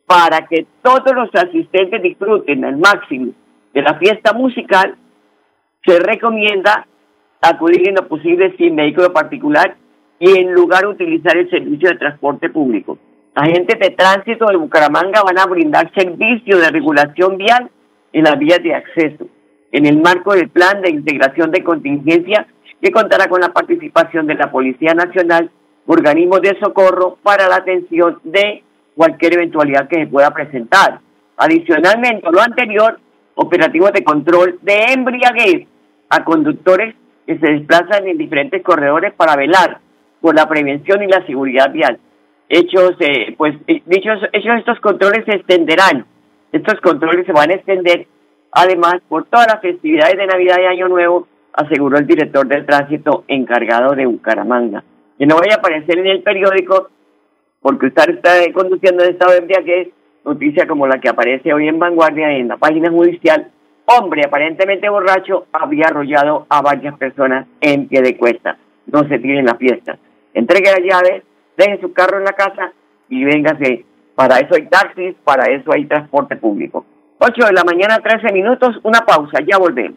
Para 0.06 0.46
que 0.46 0.66
todos 0.82 1.14
los 1.14 1.30
asistentes 1.34 2.02
disfruten 2.02 2.64
al 2.64 2.76
máximo 2.76 3.32
de 3.72 3.82
la 3.82 3.94
fiesta 3.94 4.32
musical, 4.32 4.96
se 5.84 5.98
recomienda 5.98 6.86
acudir 7.40 7.88
en 7.88 7.96
lo 7.96 8.08
posible 8.08 8.54
sin 8.56 8.76
vehículo 8.76 9.12
particular 9.12 9.76
y 10.18 10.38
en 10.38 10.52
lugar 10.52 10.86
utilizar 10.86 11.36
el 11.36 11.50
servicio 11.50 11.90
de 11.90 11.96
transporte 11.96 12.48
público. 12.50 12.98
Agentes 13.34 13.78
de 13.80 13.90
tránsito 13.90 14.46
de 14.46 14.56
Bucaramanga 14.56 15.22
van 15.22 15.38
a 15.38 15.46
brindar 15.46 15.90
servicio 15.94 16.58
de 16.58 16.70
regulación 16.70 17.36
vial 17.36 17.70
en 18.12 18.24
las 18.24 18.38
vías 18.38 18.62
de 18.62 18.74
acceso, 18.74 19.26
en 19.72 19.86
el 19.86 20.00
marco 20.00 20.34
del 20.34 20.48
plan 20.48 20.80
de 20.82 20.90
integración 20.90 21.50
de 21.50 21.64
contingencia 21.64 22.46
que 22.80 22.92
contará 22.92 23.28
con 23.28 23.40
la 23.40 23.48
participación 23.48 24.26
de 24.26 24.34
la 24.34 24.52
Policía 24.52 24.94
Nacional, 24.94 25.50
organismos 25.86 26.40
de 26.42 26.56
socorro 26.60 27.18
para 27.22 27.48
la 27.48 27.56
atención 27.56 28.20
de 28.22 28.62
cualquier 28.94 29.34
eventualidad 29.34 29.88
que 29.88 30.00
se 30.00 30.06
pueda 30.06 30.32
presentar. 30.32 31.00
Adicionalmente 31.36 32.30
lo 32.30 32.40
anterior, 32.40 32.98
operativos 33.34 33.92
de 33.92 34.04
control 34.04 34.58
de 34.62 34.92
embriaguez 34.92 35.66
a 36.08 36.24
conductores 36.24 36.94
que 37.26 37.38
se 37.38 37.46
desplazan 37.46 38.06
en 38.06 38.18
diferentes 38.18 38.62
corredores 38.62 39.12
para 39.14 39.36
velar 39.36 39.78
por 40.20 40.34
la 40.34 40.48
prevención 40.48 41.02
y 41.02 41.06
la 41.06 41.24
seguridad 41.26 41.72
vial. 41.72 41.98
Hechos, 42.48 42.94
eh, 43.00 43.34
pues, 43.36 43.56
eh, 43.66 43.82
dichos, 43.86 44.20
hechos 44.32 44.58
estos 44.58 44.78
controles 44.80 45.24
se 45.24 45.36
extenderán. 45.36 46.06
Estos 46.52 46.80
controles 46.80 47.26
se 47.26 47.32
van 47.32 47.50
a 47.50 47.54
extender, 47.54 48.06
además, 48.52 48.96
por 49.08 49.24
todas 49.24 49.48
las 49.48 49.60
festividades 49.60 50.16
de 50.16 50.26
Navidad 50.26 50.56
y 50.62 50.66
Año 50.66 50.88
Nuevo, 50.88 51.26
aseguró 51.52 51.98
el 51.98 52.06
director 52.06 52.46
del 52.46 52.66
tránsito 52.66 53.24
encargado 53.28 53.94
de 53.94 54.06
Bucaramanga. 54.06 54.84
Que 55.18 55.26
no 55.26 55.36
vaya 55.36 55.56
a 55.56 55.58
aparecer 55.58 55.98
en 55.98 56.06
el 56.06 56.22
periódico, 56.22 56.88
porque 57.64 57.86
usted 57.86 58.10
está 58.10 58.30
conduciendo 58.52 59.02
en 59.02 59.12
estado 59.12 59.32
de 59.32 59.80
es 59.80 59.88
noticia 60.22 60.66
como 60.66 60.86
la 60.86 61.00
que 61.00 61.08
aparece 61.08 61.50
hoy 61.50 61.66
en 61.66 61.78
Vanguardia 61.78 62.30
en 62.32 62.48
la 62.48 62.58
página 62.58 62.90
judicial, 62.90 63.50
hombre 63.86 64.20
aparentemente 64.26 64.86
borracho 64.90 65.46
había 65.50 65.86
arrollado 65.86 66.44
a 66.50 66.60
varias 66.60 66.94
personas 66.98 67.46
en 67.62 67.88
pie 67.88 68.02
de 68.02 68.18
cuesta. 68.18 68.58
No 68.84 69.08
se 69.08 69.18
tiren 69.18 69.46
la 69.46 69.54
fiesta. 69.54 69.96
Entregue 70.34 70.72
las 70.72 70.82
llaves, 70.82 71.22
deje 71.56 71.80
su 71.80 71.94
carro 71.94 72.18
en 72.18 72.24
la 72.24 72.34
casa 72.34 72.70
y 73.08 73.24
véngase. 73.24 73.86
Para 74.14 74.40
eso 74.40 74.56
hay 74.56 74.66
taxis, 74.66 75.14
para 75.24 75.50
eso 75.50 75.72
hay 75.72 75.86
transporte 75.86 76.36
público. 76.36 76.84
8 77.18 77.46
de 77.46 77.52
la 77.54 77.64
mañana, 77.64 77.98
13 77.98 78.30
minutos, 78.30 78.78
una 78.82 79.06
pausa, 79.06 79.38
ya 79.40 79.56
volvemos. 79.56 79.96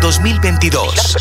2022. 0.00 1.16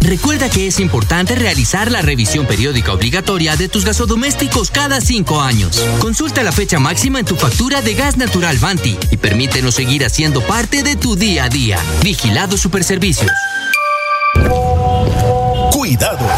Recuerda 0.00 0.50
que 0.50 0.66
es 0.66 0.80
importante 0.80 1.34
realizar 1.34 1.90
la 1.90 2.02
revisión 2.02 2.46
periódica 2.46 2.92
obligatoria 2.92 3.56
de 3.56 3.68
tus 3.68 3.84
gasodomésticos 3.84 4.70
cada 4.70 5.00
cinco 5.00 5.40
años. 5.40 5.80
Consulta 6.00 6.42
la 6.42 6.52
fecha 6.52 6.78
máxima 6.78 7.20
en 7.20 7.26
tu 7.26 7.36
factura 7.36 7.80
de 7.80 7.94
gas 7.94 8.16
natural 8.16 8.58
Vanti 8.58 8.98
y 9.10 9.16
permítenos 9.16 9.74
seguir 9.74 10.04
haciendo 10.04 10.40
parte 10.42 10.82
de 10.82 10.96
tu 10.96 11.16
día 11.16 11.44
a 11.44 11.48
día. 11.48 11.78
Vigilado 12.02 12.56
Superservicios. 12.56 13.30
Cuidado. 15.72 16.28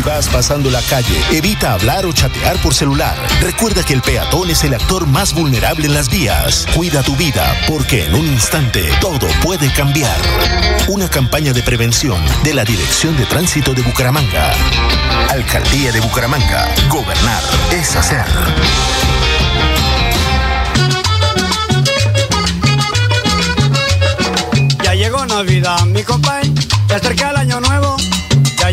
Si 0.00 0.08
vas 0.08 0.28
pasando 0.30 0.70
la 0.70 0.80
calle, 0.80 1.22
evita 1.30 1.74
hablar 1.74 2.06
o 2.06 2.12
chatear 2.14 2.56
por 2.62 2.72
celular. 2.72 3.14
Recuerda 3.42 3.84
que 3.84 3.92
el 3.92 4.00
peatón 4.00 4.48
es 4.48 4.64
el 4.64 4.72
actor 4.72 5.06
más 5.06 5.34
vulnerable 5.34 5.84
en 5.84 5.92
las 5.92 6.08
vías. 6.08 6.66
Cuida 6.74 7.02
tu 7.02 7.14
vida, 7.16 7.54
porque 7.68 8.06
en 8.06 8.14
un 8.14 8.26
instante 8.26 8.88
todo 9.02 9.28
puede 9.42 9.70
cambiar. 9.70 10.16
Una 10.88 11.06
campaña 11.10 11.52
de 11.52 11.62
prevención 11.62 12.18
de 12.42 12.54
la 12.54 12.64
Dirección 12.64 13.14
de 13.18 13.26
Tránsito 13.26 13.74
de 13.74 13.82
Bucaramanga. 13.82 14.54
Alcaldía 15.28 15.92
de 15.92 16.00
Bucaramanga. 16.00 16.66
Gobernar 16.88 17.42
es 17.70 17.94
hacer. 17.94 18.24
Ya 24.82 24.94
llegó 24.94 25.26
Navidad, 25.26 25.84
mi 25.84 26.02
compañero. 26.02 26.62
Se 26.88 26.96
el 26.96 27.36
año 27.36 27.60
nuevo. 27.60 27.69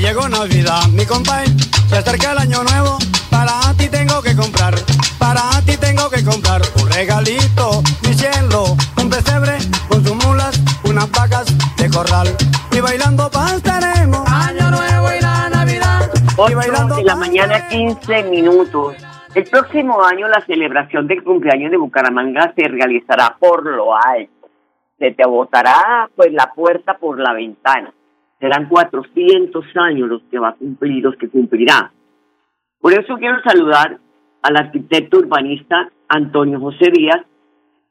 Llegó 0.07 0.29
Navidad, 0.29 0.87
mi 0.93 1.05
compañero. 1.05 1.59
Se 1.89 1.97
acerca 1.97 2.31
el 2.31 2.37
año 2.37 2.63
nuevo. 2.63 2.97
Para 3.29 3.59
ti 3.77 3.89
tengo 3.89 4.21
que 4.21 4.37
comprar. 4.37 4.73
Para 5.19 5.41
ti 5.65 5.75
tengo 5.75 6.09
que 6.09 6.23
comprar 6.23 6.61
un 6.81 6.89
regalito, 6.89 7.83
mi 8.03 8.13
cielo. 8.13 8.77
Un 8.95 9.09
pesebre 9.09 9.57
con 9.89 10.01
sus 10.05 10.15
mulas, 10.25 10.63
unas 10.85 11.11
vacas 11.11 11.47
de 11.75 11.89
corral. 11.89 12.29
Y 12.71 12.79
bailando 12.79 13.29
pasaremos. 13.29 14.25
Año 14.31 14.71
nuevo 14.71 15.09
y 15.11 15.19
la 15.19 15.49
Navidad. 15.49 16.09
8 16.37 16.95
de 16.95 17.03
la 17.03 17.15
mañana, 17.17 17.67
15 17.67 18.23
minutos. 18.29 18.95
El 19.35 19.43
próximo 19.43 20.01
año 20.05 20.29
la 20.29 20.39
celebración 20.45 21.07
del 21.07 21.21
cumpleaños 21.21 21.69
de 21.69 21.75
Bucaramanga 21.75 22.53
se 22.55 22.65
realizará 22.69 23.35
por 23.37 23.65
lo 23.65 23.93
alto. 23.93 24.47
Se 24.99 25.11
te 25.11 25.27
botará 25.27 26.09
pues 26.15 26.31
la 26.31 26.53
puerta 26.53 26.97
por 26.97 27.19
la 27.19 27.33
ventana. 27.33 27.91
Serán 28.39 28.69
400 28.69 29.65
años 29.75 30.09
los 30.09 30.21
que 30.29 30.39
va 30.39 30.49
a 30.49 30.55
cumplir, 30.55 31.03
los 31.03 31.15
que 31.17 31.29
cumplirá. 31.29 31.91
Por 32.79 32.93
eso 32.93 33.17
quiero 33.17 33.41
saludar 33.41 33.97
al 34.43 34.57
arquitecto 34.57 35.17
urbanista 35.17 35.89
Antonio 36.07 36.59
José 36.59 36.91
Díaz 36.91 37.25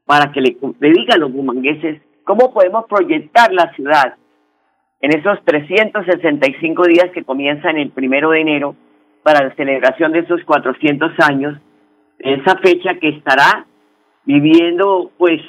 para 0.05 0.31
que 0.33 0.41
le, 0.41 0.57
le 0.81 0.91
diga 0.91 1.15
a 1.15 1.19
los 1.19 1.33
bumangueses 1.33 2.01
cómo 2.25 2.53
podemos 2.53 2.87
proyectar 2.87 3.53
la 3.53 3.73
ciudad 3.75 4.15
en 5.01 5.19
esos 5.19 5.43
365 5.45 6.85
días 6.85 7.11
que 7.13 7.25
comienzan 7.25 7.77
el 7.77 7.91
primero 7.91 8.31
de 8.31 8.41
enero 8.41 8.77
para 9.23 9.45
la 9.45 9.55
celebración 9.55 10.13
de 10.13 10.21
esos 10.21 10.43
400 10.45 11.13
años, 11.29 11.59
esa 12.19 12.57
fecha 12.59 12.95
que 13.01 13.09
estará 13.09 13.67
viviendo 14.25 15.11
pues 15.19 15.41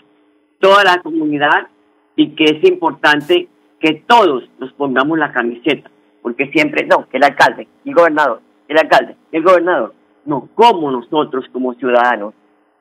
toda 0.59 0.83
la 0.83 1.01
comunidad 1.01 1.67
y 2.15 2.35
que 2.35 2.45
es 2.45 2.63
importante 2.69 3.47
que 3.79 4.03
todos 4.07 4.43
nos 4.59 4.71
pongamos 4.73 5.17
la 5.17 5.31
camiseta, 5.31 5.89
porque 6.21 6.49
siempre, 6.51 6.85
no, 6.85 7.07
el 7.11 7.23
alcalde, 7.23 7.67
el 7.85 7.93
gobernador, 7.93 8.41
el 8.67 8.77
alcalde, 8.77 9.15
el 9.31 9.43
gobernador, 9.43 9.93
no, 10.25 10.49
como 10.55 10.91
nosotros 10.91 11.45
como 11.51 11.73
ciudadanos, 11.75 12.33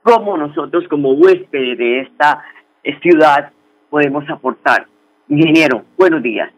cómo 0.02 0.36
nosotros 0.36 0.84
como 0.88 1.12
huéspedes 1.12 1.78
de 1.78 2.00
esta 2.00 2.42
ciudad 3.02 3.50
podemos 3.90 4.24
aportar. 4.30 4.86
Ingeniero, 5.28 5.84
buenos 5.96 6.22
días. 6.22 6.50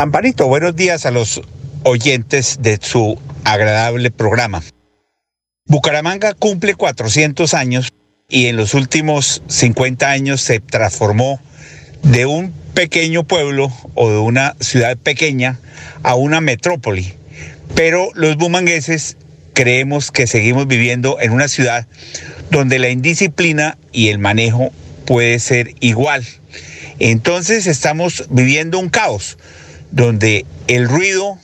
Amparito, 0.00 0.46
buenos 0.46 0.76
días 0.76 1.06
a 1.06 1.10
los 1.10 1.42
oyentes 1.84 2.62
de 2.62 2.76
su 2.76 3.18
agradable 3.44 4.10
programa. 4.10 4.60
Bucaramanga 5.66 6.34
cumple 6.34 6.74
400 6.74 7.54
años 7.54 7.92
y 8.28 8.46
en 8.46 8.56
los 8.56 8.74
últimos 8.74 9.42
50 9.46 10.08
años 10.08 10.40
se 10.40 10.60
transformó 10.60 11.40
de 12.02 12.26
un 12.26 12.52
pequeño 12.74 13.24
pueblo 13.24 13.72
o 13.94 14.10
de 14.10 14.18
una 14.18 14.56
ciudad 14.60 14.96
pequeña 14.96 15.58
a 16.02 16.14
una 16.14 16.40
metrópoli. 16.40 17.14
Pero 17.74 18.10
los 18.14 18.36
bumangueses 18.36 19.16
creemos 19.54 20.10
que 20.10 20.26
seguimos 20.26 20.66
viviendo 20.66 21.18
en 21.20 21.32
una 21.32 21.48
ciudad 21.48 21.86
donde 22.50 22.78
la 22.78 22.90
indisciplina 22.90 23.78
y 23.92 24.08
el 24.08 24.18
manejo 24.18 24.72
puede 25.04 25.38
ser 25.38 25.74
igual. 25.80 26.24
Entonces 26.98 27.66
estamos 27.66 28.26
viviendo 28.30 28.78
un 28.78 28.88
caos 28.88 29.38
donde 29.90 30.46
el 30.68 30.88
ruido, 30.88 31.38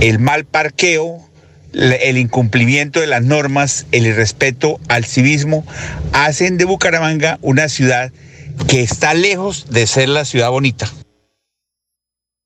el 0.00 0.18
mal 0.18 0.44
parqueo, 0.44 1.26
el 1.72 2.18
incumplimiento 2.18 3.00
de 3.00 3.06
las 3.06 3.22
normas, 3.22 3.86
el 3.92 4.06
irrespeto 4.06 4.80
al 4.88 5.04
civismo, 5.04 5.66
hacen 6.12 6.56
de 6.56 6.64
Bucaramanga 6.64 7.38
una 7.42 7.68
ciudad 7.68 8.12
que 8.68 8.82
está 8.82 9.14
lejos 9.14 9.66
de 9.70 9.86
ser 9.86 10.08
la 10.08 10.24
ciudad 10.24 10.50
bonita. 10.50 10.90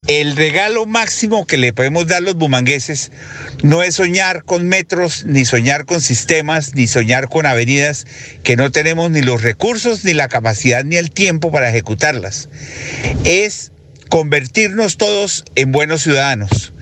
El 0.06 0.34
regalo 0.34 0.86
máximo 0.86 1.46
que 1.46 1.58
le 1.58 1.74
podemos 1.74 2.06
dar 2.06 2.22
los 2.22 2.34
bumangueses 2.34 3.12
no 3.62 3.82
es 3.82 3.96
soñar 3.96 4.44
con 4.44 4.66
metros, 4.66 5.24
ni 5.26 5.44
soñar 5.44 5.84
con 5.84 6.00
sistemas, 6.00 6.74
ni 6.74 6.86
soñar 6.86 7.28
con 7.28 7.44
avenidas 7.44 8.06
que 8.42 8.56
no 8.56 8.70
tenemos 8.72 9.10
ni 9.10 9.20
los 9.20 9.42
recursos, 9.42 10.02
ni 10.04 10.14
la 10.14 10.28
capacidad, 10.28 10.84
ni 10.84 10.96
el 10.96 11.10
tiempo 11.10 11.52
para 11.52 11.68
ejecutarlas. 11.68 12.48
Es 13.24 13.72
convertirnos 14.08 14.96
todos 14.96 15.44
en 15.54 15.70
buenos 15.70 16.02
ciudadanos. 16.02 16.72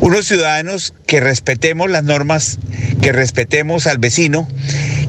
Unos 0.00 0.26
ciudadanos 0.26 0.94
que 1.06 1.20
respetemos 1.20 1.90
las 1.90 2.04
normas, 2.04 2.58
que 3.02 3.12
respetemos 3.12 3.86
al 3.86 3.98
vecino, 3.98 4.48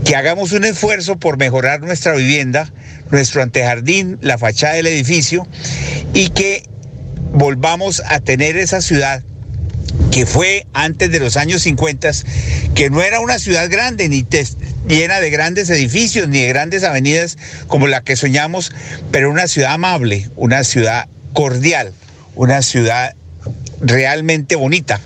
que 0.05 0.15
hagamos 0.15 0.51
un 0.51 0.65
esfuerzo 0.65 1.17
por 1.17 1.37
mejorar 1.37 1.79
nuestra 1.81 2.13
vivienda, 2.13 2.71
nuestro 3.09 3.41
antejardín, 3.41 4.17
la 4.21 4.37
fachada 4.37 4.73
del 4.73 4.87
edificio 4.87 5.47
y 6.13 6.29
que 6.29 6.63
volvamos 7.31 8.01
a 8.05 8.19
tener 8.19 8.57
esa 8.57 8.81
ciudad 8.81 9.23
que 10.11 10.25
fue 10.25 10.67
antes 10.73 11.09
de 11.09 11.19
los 11.19 11.37
años 11.37 11.61
50, 11.61 12.11
que 12.75 12.89
no 12.89 13.01
era 13.01 13.21
una 13.21 13.39
ciudad 13.39 13.69
grande, 13.69 14.09
ni 14.09 14.25
llena 14.87 15.21
de 15.21 15.29
grandes 15.29 15.69
edificios, 15.69 16.27
ni 16.27 16.41
de 16.41 16.49
grandes 16.49 16.83
avenidas 16.83 17.37
como 17.67 17.87
la 17.87 18.03
que 18.03 18.17
soñamos, 18.17 18.73
pero 19.11 19.31
una 19.31 19.47
ciudad 19.47 19.71
amable, 19.71 20.29
una 20.35 20.65
ciudad 20.65 21.07
cordial, 21.33 21.93
una 22.35 22.61
ciudad 22.61 23.15
realmente 23.79 24.55
bonita. 24.55 24.99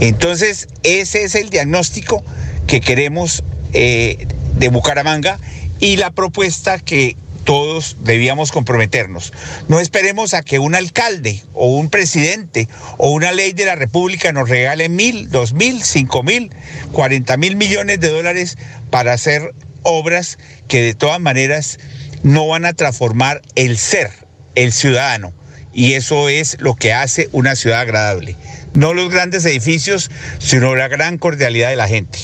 Entonces, 0.00 0.68
ese 0.82 1.24
es 1.24 1.34
el 1.34 1.50
diagnóstico 1.50 2.24
que 2.66 2.80
queremos 2.80 3.42
eh, 3.72 4.26
de 4.54 4.68
Bucaramanga 4.68 5.38
y 5.80 5.96
la 5.96 6.10
propuesta 6.10 6.78
que 6.78 7.16
todos 7.44 7.96
debíamos 8.00 8.52
comprometernos. 8.52 9.32
No 9.68 9.80
esperemos 9.80 10.34
a 10.34 10.42
que 10.42 10.58
un 10.58 10.74
alcalde 10.74 11.42
o 11.54 11.76
un 11.76 11.88
presidente 11.88 12.68
o 12.98 13.10
una 13.10 13.32
ley 13.32 13.54
de 13.54 13.64
la 13.64 13.74
República 13.74 14.32
nos 14.32 14.50
regale 14.50 14.90
mil, 14.90 15.30
dos 15.30 15.54
mil, 15.54 15.82
cinco 15.82 16.22
mil, 16.22 16.50
cuarenta 16.92 17.38
mil 17.38 17.56
millones 17.56 18.00
de 18.00 18.10
dólares 18.10 18.58
para 18.90 19.14
hacer 19.14 19.54
obras 19.82 20.38
que 20.66 20.82
de 20.82 20.94
todas 20.94 21.20
maneras 21.20 21.78
no 22.22 22.48
van 22.48 22.66
a 22.66 22.74
transformar 22.74 23.40
el 23.54 23.78
ser, 23.78 24.10
el 24.54 24.72
ciudadano. 24.72 25.32
Y 25.72 25.94
eso 25.94 26.28
es 26.28 26.60
lo 26.60 26.74
que 26.74 26.92
hace 26.92 27.28
una 27.32 27.54
ciudad 27.54 27.80
agradable. 27.80 28.36
No 28.74 28.94
los 28.94 29.10
grandes 29.10 29.44
edificios, 29.46 30.10
sino 30.38 30.74
la 30.74 30.88
gran 30.88 31.18
cordialidad 31.18 31.70
de 31.70 31.76
la 31.76 31.88
gente. 31.88 32.18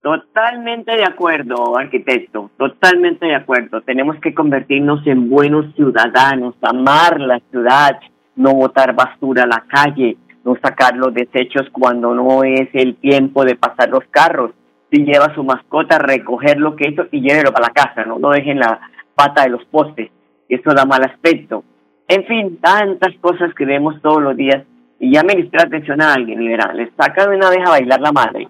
Totalmente 0.00 0.96
de 0.96 1.04
acuerdo, 1.04 1.76
arquitecto, 1.76 2.50
totalmente 2.56 3.26
de 3.26 3.34
acuerdo. 3.34 3.82
Tenemos 3.82 4.16
que 4.20 4.32
convertirnos 4.32 5.06
en 5.06 5.28
buenos 5.28 5.74
ciudadanos, 5.74 6.54
amar 6.62 7.20
la 7.20 7.40
ciudad, 7.50 7.98
no 8.36 8.54
botar 8.54 8.94
basura 8.94 9.42
a 9.42 9.46
la 9.46 9.64
calle, 9.68 10.16
no 10.44 10.56
sacar 10.62 10.96
los 10.96 11.12
desechos 11.12 11.66
cuando 11.72 12.14
no 12.14 12.44
es 12.44 12.68
el 12.72 12.96
tiempo 12.96 13.44
de 13.44 13.56
pasar 13.56 13.90
los 13.90 14.04
carros. 14.10 14.52
Si 14.90 15.04
lleva 15.04 15.34
su 15.34 15.44
mascota, 15.44 15.98
recoger 15.98 16.58
lo 16.58 16.74
que 16.74 16.88
hizo 16.88 17.06
y 17.10 17.20
llévelo 17.20 17.52
para 17.52 17.66
la 17.66 17.74
casa, 17.74 18.04
no 18.04 18.18
lo 18.18 18.30
dejen 18.30 18.60
la 18.60 18.80
pata 19.14 19.42
de 19.42 19.50
los 19.50 19.64
postes. 19.66 20.10
Eso 20.48 20.72
da 20.74 20.86
mal 20.86 21.02
aspecto. 21.02 21.64
En 22.08 22.24
fin, 22.24 22.58
tantas 22.60 23.14
cosas 23.20 23.54
que 23.54 23.64
vemos 23.64 24.00
todos 24.02 24.22
los 24.22 24.36
días 24.36 24.64
y 24.98 25.12
ya 25.12 25.22
me 25.22 25.34
distrae 25.34 25.66
atención 25.66 26.02
a 26.02 26.14
alguien 26.14 26.42
y 26.42 26.48
verán, 26.48 26.76
les 26.76 26.90
sacan 26.96 27.34
una 27.34 27.50
vez 27.50 27.60
a 27.64 27.70
bailar 27.70 28.00
la 28.00 28.12
madre 28.12 28.48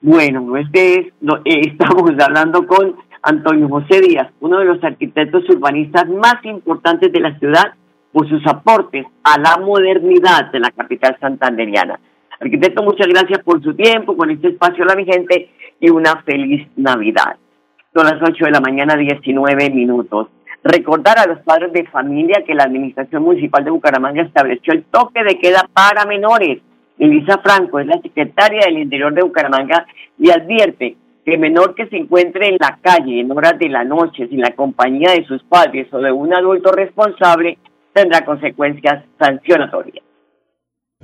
bueno, 0.00 0.56
este 0.56 1.00
es, 1.00 1.06
no, 1.20 1.36
eh, 1.44 1.60
estamos 1.66 2.12
hablando 2.20 2.66
con 2.66 2.96
Antonio 3.22 3.68
José 3.68 4.00
Díaz, 4.00 4.28
uno 4.40 4.58
de 4.60 4.66
los 4.66 4.82
arquitectos 4.82 5.48
urbanistas 5.50 6.08
más 6.08 6.44
importantes 6.44 7.12
de 7.12 7.20
la 7.20 7.36
ciudad 7.38 7.74
por 8.12 8.28
sus 8.28 8.46
aportes 8.46 9.06
a 9.24 9.38
la 9.38 9.58
modernidad 9.58 10.50
de 10.52 10.60
la 10.60 10.70
capital 10.70 11.16
santanderiana. 11.20 11.98
Arquitecto, 12.40 12.82
muchas 12.82 13.08
gracias 13.08 13.40
por 13.42 13.62
su 13.62 13.74
tiempo, 13.74 14.16
con 14.16 14.30
este 14.30 14.48
espacio 14.48 14.84
a 14.84 14.86
la 14.86 14.94
vigente 14.94 15.50
y 15.80 15.90
una 15.90 16.22
feliz 16.22 16.68
Navidad. 16.76 17.36
Son 17.92 18.04
las 18.04 18.22
8 18.22 18.44
de 18.44 18.50
la 18.52 18.60
mañana, 18.60 18.96
19 18.96 19.70
minutos. 19.70 20.28
Recordar 20.64 21.18
a 21.18 21.26
los 21.26 21.38
padres 21.40 21.72
de 21.72 21.86
familia 21.86 22.42
que 22.46 22.54
la 22.54 22.64
Administración 22.64 23.22
Municipal 23.22 23.64
de 23.64 23.70
Bucaramanga 23.70 24.22
estableció 24.22 24.72
el 24.72 24.84
toque 24.84 25.22
de 25.22 25.38
queda 25.38 25.68
para 25.72 26.04
menores. 26.04 26.60
Elisa 26.98 27.38
Franco 27.38 27.78
es 27.78 27.86
la 27.86 28.00
secretaria 28.00 28.62
del 28.66 28.78
Interior 28.78 29.14
de 29.14 29.22
Bucaramanga 29.22 29.86
y 30.18 30.30
advierte 30.30 30.96
que 31.24 31.34
el 31.34 31.40
menor 31.40 31.74
que 31.74 31.86
se 31.86 31.96
encuentre 31.96 32.48
en 32.48 32.56
la 32.58 32.78
calle 32.82 33.20
en 33.20 33.30
horas 33.30 33.58
de 33.58 33.68
la 33.68 33.84
noche 33.84 34.26
sin 34.28 34.40
la 34.40 34.50
compañía 34.50 35.12
de 35.12 35.24
sus 35.26 35.42
padres 35.44 35.86
o 35.92 35.98
de 35.98 36.10
un 36.10 36.34
adulto 36.34 36.72
responsable 36.72 37.58
tendrá 37.92 38.24
consecuencias 38.24 39.04
sancionatorias. 39.18 40.07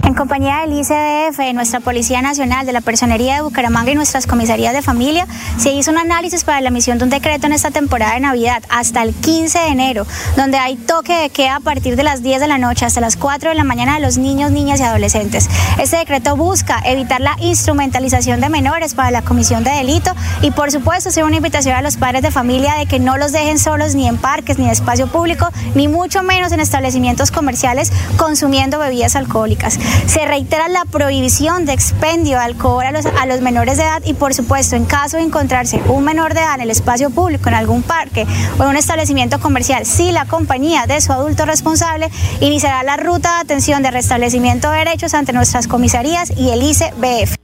En 0.02 0.12
compañía 0.12 0.60
del 0.60 0.72
ICDF, 0.72 1.54
nuestra 1.54 1.80
Policía 1.80 2.20
Nacional, 2.20 2.66
de 2.66 2.72
la 2.72 2.82
Personería 2.82 3.36
de 3.36 3.40
Bucaramanga 3.40 3.90
y 3.90 3.94
nuestras 3.94 4.26
comisarías 4.26 4.74
de 4.74 4.82
familia, 4.82 5.26
se 5.56 5.72
hizo 5.72 5.90
un 5.90 5.98
análisis 5.98 6.44
para 6.44 6.60
la 6.60 6.68
emisión 6.68 6.98
de 6.98 7.04
un 7.04 7.10
decreto 7.10 7.46
en 7.46 7.54
esta 7.54 7.70
temporada 7.70 8.12
de 8.12 8.20
Navidad 8.20 8.62
hasta 8.68 9.02
el 9.02 9.14
15 9.14 9.58
de 9.58 9.68
enero, 9.68 10.06
donde 10.36 10.58
hay 10.58 10.76
toque 10.76 11.14
de 11.14 11.30
queda 11.30 11.56
a 11.56 11.60
partir 11.60 11.96
de 11.96 12.02
las 12.02 12.22
10 12.22 12.40
de 12.40 12.46
la 12.48 12.58
noche 12.58 12.84
hasta 12.84 13.00
las 13.00 13.16
4 13.16 13.48
de 13.48 13.54
la 13.54 13.64
mañana 13.64 13.94
de 13.94 14.00
los 14.00 14.18
niños, 14.18 14.50
niñas 14.50 14.78
y 14.80 14.82
adolescentes. 14.82 15.48
Este 15.80 15.96
decreto 15.96 16.36
busca 16.36 16.82
evitar 16.84 17.22
la 17.22 17.36
instrumentalización 17.40 18.40
de 18.40 18.50
menores 18.50 18.94
para 18.94 19.10
la 19.10 19.22
comisión 19.22 19.64
de 19.64 19.70
delito 19.70 20.12
y, 20.42 20.50
por 20.50 20.70
supuesto, 20.70 21.08
hacer 21.08 21.24
una 21.24 21.36
invitación 21.36 21.76
a 21.76 21.82
los 21.82 21.96
padres 21.96 22.20
de 22.22 22.30
familia 22.30 22.74
de 22.74 22.86
que 22.86 22.98
no 22.98 23.16
los 23.16 23.32
dejen 23.32 23.58
solos 23.58 23.94
ni 23.94 24.06
en 24.06 24.18
parques, 24.18 24.58
ni 24.58 24.66
en 24.66 24.70
espacio 24.70 25.06
público, 25.06 25.48
ni 25.74 25.88
mucho 25.88 26.22
menos 26.22 26.52
en 26.52 26.60
establecimientos 26.60 27.30
comerciales 27.30 27.90
consumiendo 28.18 28.78
bebidas 28.78 29.16
alcohólicas. 29.16 29.78
Se 30.06 30.24
reitera 30.26 30.68
la 30.68 30.84
prohibición 30.84 31.66
de 31.66 31.72
expendio 31.72 32.38
de 32.38 32.44
alcohol 32.44 32.84
a 32.84 33.26
los, 33.26 33.40
menores 33.40 33.76
de 33.78 33.84
edad 33.84 34.02
y 34.04 34.14
por 34.14 34.34
supuesto 34.34 34.76
en 34.76 34.84
caso 34.84 35.16
de 35.16 35.24
encontrarse 35.24 35.80
un 35.88 36.04
menor 36.04 36.34
de 36.34 36.40
edad 36.40 36.54
en 36.56 36.62
el 36.62 36.70
espacio 36.70 37.10
público, 37.10 37.48
en 37.48 37.54
algún 37.54 37.82
parque 37.82 38.24
o 38.58 38.62
en 38.62 38.68
un 38.68 38.76
establecimiento 38.76 39.40
comercial, 39.40 39.84
si 39.84 40.12
la 40.12 40.26
compañía 40.26 40.86
de 40.86 41.00
su 41.00 41.12
adulto 41.12 41.44
responsable 41.44 42.08
iniciará 42.40 42.82
la 42.82 42.96
ruta 42.96 43.34
de 43.34 43.40
atención 43.42 43.82
de 43.82 43.90
restablecimiento 43.90 44.70
de 44.70 44.78
derechos 44.78 45.14
ante 45.14 45.32
nuestras 45.32 45.68
comisarías 45.68 46.30
y 46.38 46.50
el 46.50 46.62
ICBF. 46.62 47.36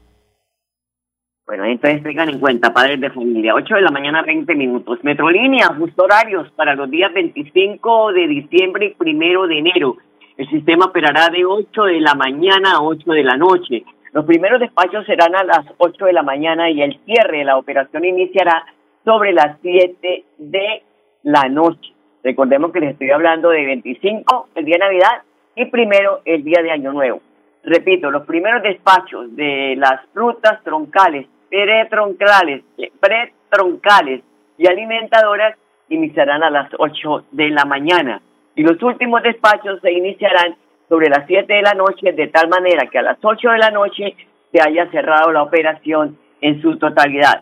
Bueno, 1.51 1.65
entonces 1.65 2.05
tengan 2.05 2.29
en 2.29 2.39
cuenta, 2.39 2.73
padres 2.73 3.01
de 3.01 3.11
familia, 3.11 3.57
8 3.57 3.75
de 3.75 3.81
la 3.81 3.91
mañana, 3.91 4.23
20 4.23 4.55
minutos. 4.55 5.01
Metrolínea, 5.03 5.67
justo 5.77 6.05
horarios 6.05 6.49
para 6.53 6.77
los 6.77 6.89
días 6.89 7.13
25 7.13 8.13
de 8.13 8.29
diciembre 8.29 8.95
y 9.05 9.15
1 9.15 9.47
de 9.49 9.59
enero. 9.59 9.97
El 10.41 10.49
sistema 10.49 10.87
operará 10.87 11.29
de 11.29 11.45
8 11.45 11.83
de 11.85 12.01
la 12.01 12.15
mañana 12.15 12.77
a 12.77 12.83
8 12.83 13.13
de 13.13 13.23
la 13.23 13.37
noche. 13.37 13.85
Los 14.15 14.25
primeros 14.25 14.59
despachos 14.59 15.05
serán 15.05 15.37
a 15.37 15.45
las 15.45 15.67
8 15.77 16.07
de 16.07 16.15
la 16.15 16.23
mañana 16.23 16.71
y 16.71 16.81
el 16.81 16.99
cierre 17.05 17.41
de 17.41 17.45
la 17.45 17.59
operación 17.59 18.07
iniciará 18.07 18.65
sobre 19.05 19.35
las 19.35 19.59
7 19.61 20.25
de 20.39 20.83
la 21.25 21.47
noche. 21.51 21.93
Recordemos 22.25 22.73
que 22.73 22.81
les 22.81 22.93
estoy 22.93 23.11
hablando 23.11 23.51
de 23.51 23.67
25, 23.67 24.49
el 24.55 24.65
día 24.65 24.77
de 24.77 24.85
Navidad, 24.87 25.23
y 25.57 25.67
primero 25.67 26.23
el 26.25 26.43
día 26.43 26.63
de 26.63 26.71
Año 26.71 26.95
Nuevo. 26.95 27.21
Repito, 27.63 28.11
los 28.11 28.25
primeros 28.25 28.63
despachos 28.63 29.37
de 29.37 29.75
las 29.77 30.07
frutas 30.15 30.65
troncales, 30.65 31.27
pretroncales, 31.51 32.65
pretroncales 32.99 34.23
y 34.57 34.67
alimentadoras 34.67 35.59
iniciarán 35.91 36.43
a 36.43 36.49
las 36.49 36.71
8 36.79 37.27
de 37.31 37.51
la 37.51 37.67
mañana 37.67 38.23
y 38.61 38.63
los 38.63 38.83
últimos 38.83 39.23
despachos 39.23 39.81
se 39.81 39.91
iniciarán 39.91 40.55
sobre 40.87 41.09
las 41.09 41.25
7 41.27 41.51
de 41.51 41.63
la 41.63 41.73
noche, 41.73 42.13
de 42.13 42.27
tal 42.27 42.51
manera 42.51 42.91
que 42.91 42.99
a 42.99 43.03
las 43.03 43.17
8 43.23 43.53
de 43.53 43.57
la 43.57 43.71
noche 43.71 44.15
se 44.53 44.61
haya 44.61 44.91
cerrado 44.91 45.33
la 45.33 45.43
operación 45.43 46.19
en 46.43 46.61
su 46.61 46.77
totalidad. 46.77 47.41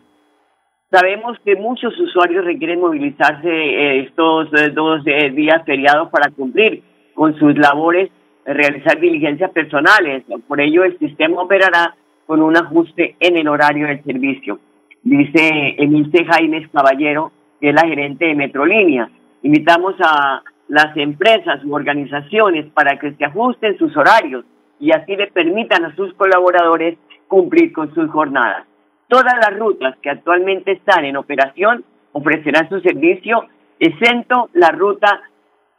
Sabemos 0.89 1.37
que 1.43 1.57
muchos 1.57 1.99
usuarios 1.99 2.45
requieren 2.45 2.79
movilizarse 2.79 3.49
eh, 3.49 3.99
estos 3.99 4.47
eh, 4.53 4.69
dos 4.69 5.01
eh, 5.07 5.29
días 5.31 5.61
feriados 5.65 6.09
para 6.09 6.31
cumplir 6.31 6.83
con 7.13 7.37
sus 7.37 7.57
labores, 7.57 8.09
realizar 8.45 8.97
diligencias 8.97 9.51
personales. 9.51 10.23
Por 10.47 10.61
ello, 10.61 10.85
el 10.85 10.97
sistema 10.99 11.41
operará 11.41 11.95
con 12.27 12.41
un 12.41 12.55
ajuste 12.55 13.17
en 13.19 13.35
el 13.35 13.49
horario 13.49 13.87
del 13.87 14.01
servicio. 14.05 14.57
Dice 15.03 15.75
Emilce 15.79 16.23
Jaime 16.23 16.65
Caballero, 16.71 17.33
que 17.59 17.71
es 17.71 17.75
la 17.75 17.85
gerente 17.85 18.23
de 18.23 18.35
Metrolínea. 18.35 19.09
Invitamos 19.43 19.95
a 19.99 20.43
las 20.69 20.95
empresas 20.95 21.65
u 21.65 21.73
organizaciones 21.73 22.67
para 22.73 22.97
que 22.99 23.11
se 23.13 23.25
ajusten 23.25 23.77
sus 23.77 23.95
horarios 23.97 24.45
y 24.79 24.91
así 24.91 25.15
le 25.15 25.27
permitan 25.27 25.83
a 25.83 25.95
sus 25.95 26.13
colaboradores 26.13 26.97
cumplir 27.27 27.73
con 27.73 27.93
sus 27.93 28.09
jornadas. 28.11 28.65
Todas 29.07 29.33
las 29.41 29.59
rutas 29.59 29.97
que 30.01 30.11
actualmente 30.11 30.73
están 30.73 31.03
en 31.05 31.17
operación 31.17 31.83
ofrecerán 32.11 32.69
su 32.69 32.79
servicio, 32.81 33.47
exento 33.79 34.49
la 34.53 34.69
ruta 34.69 35.21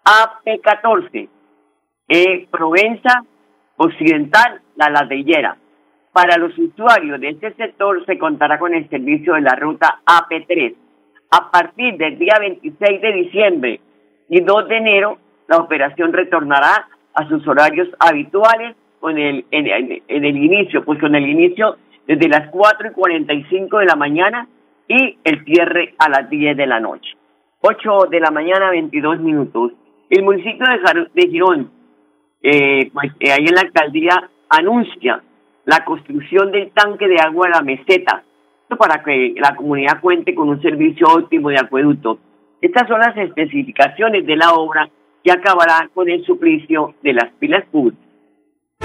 AP14, 0.04 1.28
eh, 2.08 2.48
Provenza 2.50 3.22
Occidental, 3.76 4.60
La 4.74 4.90
Ladrillera. 4.90 5.56
Para 6.12 6.36
los 6.36 6.58
usuarios 6.58 7.20
de 7.20 7.28
este 7.28 7.54
sector 7.54 8.04
se 8.04 8.18
contará 8.18 8.58
con 8.58 8.74
el 8.74 8.88
servicio 8.90 9.34
de 9.34 9.42
la 9.42 9.54
ruta 9.54 10.00
AP3. 10.04 10.74
A 11.30 11.50
partir 11.52 11.96
del 11.96 12.18
día 12.18 12.34
26 12.40 13.00
de 13.00 13.12
diciembre 13.12 13.80
y 14.30 14.40
2 14.40 14.68
de 14.68 14.76
enero 14.76 15.18
la 15.48 15.58
operación 15.58 16.12
retornará 16.12 16.88
a 17.12 17.28
sus 17.28 17.46
horarios 17.46 17.88
habituales 17.98 18.76
con 19.00 19.18
el, 19.18 19.44
en, 19.50 20.02
el 20.08 20.36
inicio, 20.36 20.84
pues 20.84 21.00
con 21.00 21.14
el 21.14 21.28
inicio 21.28 21.76
desde 22.06 22.28
las 22.28 22.48
4 22.50 22.88
y 22.88 22.92
45 22.92 23.78
de 23.78 23.86
la 23.86 23.96
mañana 23.96 24.46
y 24.86 25.18
el 25.24 25.44
cierre 25.44 25.94
a 25.98 26.08
las 26.08 26.30
10 26.30 26.56
de 26.56 26.66
la 26.66 26.78
noche. 26.78 27.16
8 27.60 28.06
de 28.10 28.20
la 28.20 28.30
mañana, 28.30 28.70
22 28.70 29.20
minutos. 29.20 29.72
El 30.08 30.22
municipio 30.22 30.64
de, 30.66 31.08
de 31.12 31.28
Girón, 31.28 31.70
eh, 32.42 32.90
pues 32.92 33.12
eh, 33.18 33.32
ahí 33.32 33.46
en 33.46 33.54
la 33.54 33.62
alcaldía, 33.62 34.30
anuncia 34.48 35.22
la 35.64 35.84
construcción 35.84 36.52
del 36.52 36.70
tanque 36.70 37.08
de 37.08 37.20
agua 37.20 37.48
a 37.48 37.50
la 37.50 37.62
meseta, 37.62 38.22
para 38.78 39.02
que 39.02 39.34
la 39.36 39.56
comunidad 39.56 40.00
cuente 40.00 40.34
con 40.34 40.48
un 40.48 40.62
servicio 40.62 41.08
óptimo 41.08 41.48
de 41.48 41.58
acueducto. 41.58 42.18
Estas 42.60 42.86
son 42.88 43.00
las 43.00 43.16
especificaciones 43.16 44.26
de 44.26 44.36
la 44.36 44.52
obra 44.52 44.90
que 45.24 45.32
acabará 45.32 45.88
con 45.94 46.08
el 46.10 46.24
suplicio 46.24 46.94
de 47.02 47.14
las 47.14 47.32
pilas 47.38 47.64
PUD. 47.70 47.94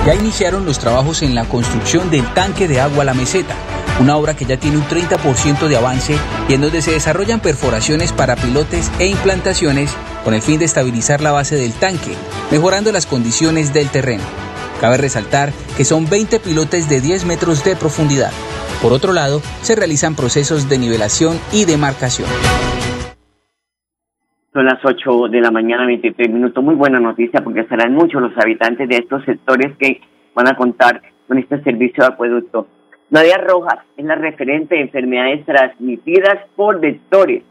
Ya 0.06 0.16
iniciaron 0.16 0.66
los 0.66 0.80
trabajos 0.80 1.24
en 1.24 1.36
la 1.36 1.46
construcción 1.46 2.10
del 2.10 2.26
tanque 2.34 2.68
de 2.68 2.80
agua 2.80 3.04
a 3.04 3.06
la 3.06 3.14
meseta, 3.14 3.56
una 4.00 4.18
obra 4.18 4.36
que 4.36 4.46
ya 4.46 4.58
tiene 4.58 4.78
un 4.78 4.84
30% 4.84 5.68
de 5.68 5.78
avance 5.78 6.16
y 6.48 6.54
en 6.54 6.62
donde 6.62 6.82
se 6.82 6.92
desarrollan 6.92 7.42
perforaciones 7.42 8.14
para 8.14 8.36
pilotes 8.36 8.92
e 9.00 9.08
implantaciones 9.08 9.96
con 10.24 10.34
el 10.34 10.42
fin 10.42 10.60
de 10.60 10.66
estabilizar 10.66 11.22
la 11.22 11.32
base 11.32 11.56
del 11.56 11.74
tanque, 11.74 12.14
mejorando 12.52 12.92
las 12.92 13.06
condiciones 13.06 13.74
del 13.74 13.90
terreno. 13.90 14.24
Cabe 14.80 14.98
resaltar 14.98 15.52
que 15.76 15.86
son 15.86 16.10
20 16.10 16.40
pilotes 16.40 16.88
de 16.88 17.02
10 17.02 17.26
metros 17.26 17.64
de 17.64 17.76
profundidad. 17.76 18.32
Por 18.82 18.94
otro 18.94 19.14
lado, 19.14 19.42
se 19.62 19.76
realizan 19.76 20.16
procesos 20.16 20.70
de 20.70 20.78
nivelación 20.78 21.40
y 21.52 21.66
demarcación. 21.66 22.30
Son 24.56 24.66
las 24.66 24.80
8 24.86 25.28
de 25.28 25.42
la 25.42 25.52
mañana, 25.52 25.86
23 25.86 26.30
minutos. 26.30 26.64
Muy 26.64 26.76
buena 26.76 26.98
noticia 26.98 27.44
porque 27.44 27.66
serán 27.66 27.94
muchos 27.94 28.22
los 28.22 28.32
habitantes 28.38 28.88
de 28.88 28.96
estos 29.00 29.22
sectores 29.26 29.76
que 29.78 30.00
van 30.34 30.48
a 30.48 30.56
contar 30.56 31.02
con 31.28 31.38
este 31.38 31.62
servicio 31.62 32.06
de 32.06 32.14
acueducto. 32.14 32.66
Nadia 33.10 33.38
Rojas 33.38 33.80
es 33.98 34.06
la 34.06 34.16
referente 34.16 34.76
de 34.76 34.84
enfermedades 34.84 35.46
transmitidas 35.46 36.38
por 36.56 36.80
vectores 36.80 37.44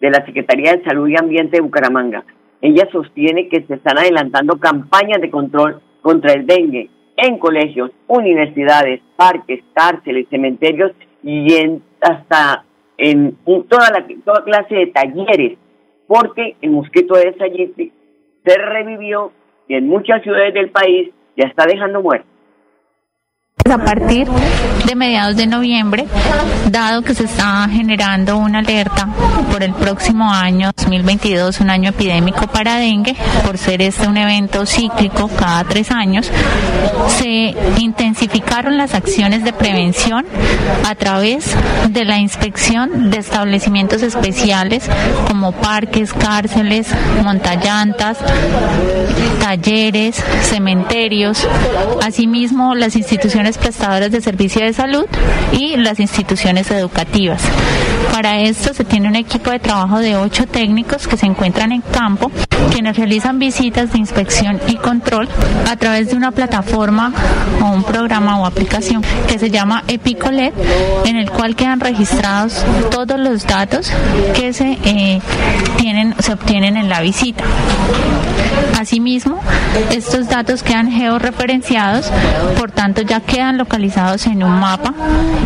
de 0.00 0.10
la 0.10 0.24
Secretaría 0.24 0.72
de 0.72 0.84
Salud 0.84 1.06
y 1.08 1.18
Ambiente 1.18 1.58
de 1.58 1.62
Bucaramanga. 1.62 2.24
Ella 2.62 2.88
sostiene 2.90 3.48
que 3.48 3.64
se 3.64 3.74
están 3.74 3.98
adelantando 3.98 4.58
campañas 4.58 5.20
de 5.20 5.30
control 5.30 5.82
contra 6.00 6.32
el 6.32 6.46
dengue 6.46 6.88
en 7.18 7.36
colegios, 7.36 7.90
universidades, 8.06 9.02
parques, 9.16 9.62
cárceles, 9.74 10.26
cementerios 10.30 10.92
y 11.22 11.52
en, 11.56 11.82
hasta 12.00 12.64
en 12.96 13.36
toda, 13.44 13.90
la, 13.90 14.06
toda 14.24 14.44
clase 14.44 14.74
de 14.74 14.86
talleres 14.86 15.58
porque 16.08 16.56
el 16.62 16.70
mosquito 16.70 17.14
de 17.14 17.34
Sayete 17.34 17.92
se 18.44 18.58
revivió 18.58 19.30
y 19.68 19.74
en 19.74 19.86
muchas 19.86 20.22
ciudades 20.22 20.54
del 20.54 20.70
país 20.70 21.10
ya 21.36 21.46
está 21.46 21.66
dejando 21.66 22.02
muertos. 22.02 22.37
A 23.70 23.76
partir 23.76 24.26
de 24.86 24.94
mediados 24.94 25.36
de 25.36 25.46
noviembre, 25.46 26.06
dado 26.70 27.02
que 27.02 27.14
se 27.14 27.24
está 27.24 27.68
generando 27.70 28.38
una 28.38 28.60
alerta 28.60 29.08
por 29.52 29.62
el 29.62 29.74
próximo 29.74 30.32
año 30.32 30.70
2022, 30.74 31.60
un 31.60 31.68
año 31.68 31.90
epidémico 31.90 32.46
para 32.46 32.76
dengue, 32.76 33.14
por 33.44 33.58
ser 33.58 33.82
este 33.82 34.08
un 34.08 34.16
evento 34.16 34.64
cíclico 34.64 35.28
cada 35.28 35.64
tres 35.64 35.90
años, 35.90 36.30
se 37.18 37.54
intensificaron 37.78 38.78
las 38.78 38.94
acciones 38.94 39.44
de 39.44 39.52
prevención 39.52 40.24
a 40.88 40.94
través 40.94 41.54
de 41.90 42.04
la 42.06 42.18
inspección 42.18 43.10
de 43.10 43.18
establecimientos 43.18 44.02
especiales 44.02 44.88
como 45.26 45.52
parques, 45.52 46.14
cárceles, 46.14 46.88
montallantas, 47.22 48.16
talleres, 49.40 50.16
cementerios, 50.42 51.46
asimismo 52.02 52.74
las 52.74 52.96
instituciones 52.96 53.57
entidades 53.58 53.68
prestadoras 53.68 54.10
de 54.10 54.20
servicio 54.20 54.64
de 54.64 54.72
salud 54.72 55.06
y 55.52 55.76
las 55.76 56.00
instituciones 56.00 56.70
educativas. 56.70 57.42
Para 58.12 58.40
esto 58.40 58.72
se 58.74 58.84
tiene 58.84 59.08
un 59.08 59.16
equipo 59.16 59.50
de 59.50 59.58
trabajo 59.58 59.98
de 59.98 60.16
ocho 60.16 60.46
técnicos 60.46 61.06
que 61.06 61.16
se 61.16 61.26
encuentran 61.26 61.72
en 61.72 61.82
campo, 61.82 62.30
quienes 62.72 62.96
realizan 62.96 63.38
visitas 63.38 63.92
de 63.92 63.98
inspección 63.98 64.60
y 64.66 64.76
control 64.76 65.28
a 65.70 65.76
través 65.76 66.10
de 66.10 66.16
una 66.16 66.32
plataforma 66.32 67.12
o 67.62 67.66
un 67.66 67.84
programa 67.84 68.40
o 68.40 68.46
aplicación 68.46 69.02
que 69.28 69.38
se 69.38 69.50
llama 69.50 69.84
Epicolet, 69.88 70.54
en 71.04 71.16
el 71.16 71.30
cual 71.30 71.54
quedan 71.54 71.80
registrados 71.80 72.64
todos 72.90 73.18
los 73.20 73.46
datos 73.46 73.92
que 74.34 74.52
se 74.52 74.78
eh, 74.84 75.20
tienen, 75.76 76.14
se 76.18 76.32
obtienen 76.32 76.76
en 76.76 76.88
la 76.88 77.00
visita. 77.00 77.44
Asimismo, 78.78 79.40
estos 79.90 80.28
datos 80.28 80.62
quedan 80.62 80.90
georreferenciados, 80.90 82.10
por 82.58 82.70
tanto 82.70 83.02
ya 83.02 83.20
quedan 83.20 83.47
localizados 83.56 84.26
en 84.26 84.42
un 84.42 84.60
mapa 84.60 84.92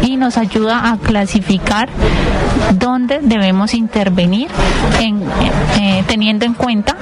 y 0.03 0.17
nos 0.17 0.39
ayuda 0.39 0.91
a 0.91 0.99
clasificar 0.99 1.89
dónde 2.79 3.21
debemos 3.23 3.75
intervenir 3.75 4.49
eh, 5.01 6.05
teniendo 6.09 6.45
en 6.45 6.55
cuenta 6.55 6.97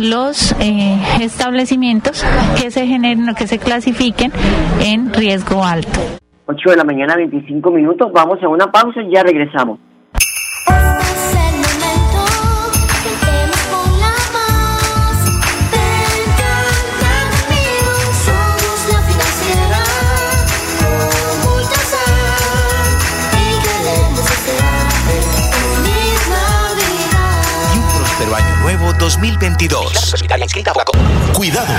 los 0.00 0.52
eh, 0.60 0.98
establecimientos 1.20 2.24
que 2.60 2.70
se 2.70 2.86
generen 2.86 3.34
que 3.34 3.46
se 3.46 3.58
clasifiquen 3.58 4.32
en 4.80 5.12
riesgo 5.12 5.64
alto. 5.64 6.00
8 6.46 6.70
de 6.70 6.76
la 6.76 6.84
mañana, 6.84 7.16
25 7.16 7.70
minutos. 7.70 8.10
Vamos 8.12 8.42
a 8.42 8.48
una 8.48 8.70
pausa 8.70 9.00
y 9.02 9.14
ya 9.14 9.22
regresamos. 9.22 9.78
2022. 29.04 30.14
Cuidado. 31.34 31.74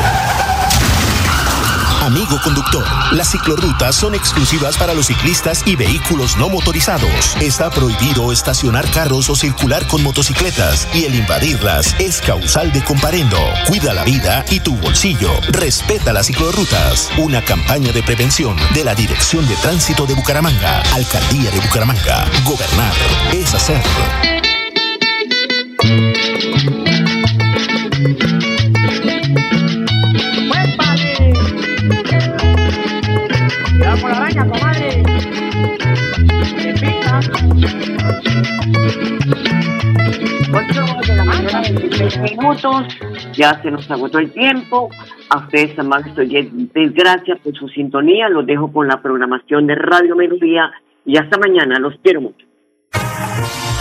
Amigo 2.03 2.39
conductor, 2.43 2.85
las 3.13 3.31
ciclorrutas 3.31 3.95
son 3.95 4.13
exclusivas 4.13 4.77
para 4.77 4.93
los 4.93 5.07
ciclistas 5.07 5.63
y 5.65 5.75
vehículos 5.75 6.37
no 6.37 6.49
motorizados. 6.49 7.35
Está 7.41 7.71
prohibido 7.71 8.31
estacionar 8.31 8.87
carros 8.91 9.27
o 9.31 9.35
circular 9.35 9.87
con 9.87 10.03
motocicletas 10.03 10.87
y 10.93 11.05
el 11.05 11.15
invadirlas 11.15 11.95
es 11.99 12.21
causal 12.21 12.71
de 12.71 12.83
comparendo. 12.83 13.39
Cuida 13.65 13.95
la 13.95 14.03
vida 14.03 14.45
y 14.51 14.59
tu 14.59 14.75
bolsillo. 14.77 15.31
Respeta 15.49 16.13
las 16.13 16.27
ciclorrutas. 16.27 17.09
Una 17.17 17.43
campaña 17.43 17.91
de 17.91 18.03
prevención 18.03 18.55
de 18.75 18.83
la 18.83 18.93
Dirección 18.93 19.47
de 19.47 19.55
Tránsito 19.55 20.05
de 20.05 20.13
Bucaramanga, 20.13 20.83
Alcaldía 20.93 21.49
de 21.49 21.59
Bucaramanga. 21.59 22.27
Gobernar 22.43 22.93
es 23.33 23.51
hacer. 23.55 23.81
Minutos. 42.21 42.85
Ya 43.33 43.61
se 43.61 43.71
nos 43.71 43.89
agotó 43.89 44.19
el 44.19 44.31
tiempo. 44.31 44.89
A 45.29 45.39
ustedes, 45.39 45.77
amables 45.79 46.17
oyentes, 46.17 46.93
gracias 46.93 47.39
por 47.39 47.53
su 47.55 47.67
sintonía. 47.69 48.29
Los 48.29 48.45
dejo 48.45 48.71
con 48.71 48.87
la 48.87 49.01
programación 49.01 49.67
de 49.67 49.75
Radio 49.75 50.15
Melodía. 50.15 50.71
Y 51.05 51.17
hasta 51.17 51.37
mañana. 51.37 51.79
Los 51.79 51.95
quiero 52.01 52.21
mucho. 52.21 52.45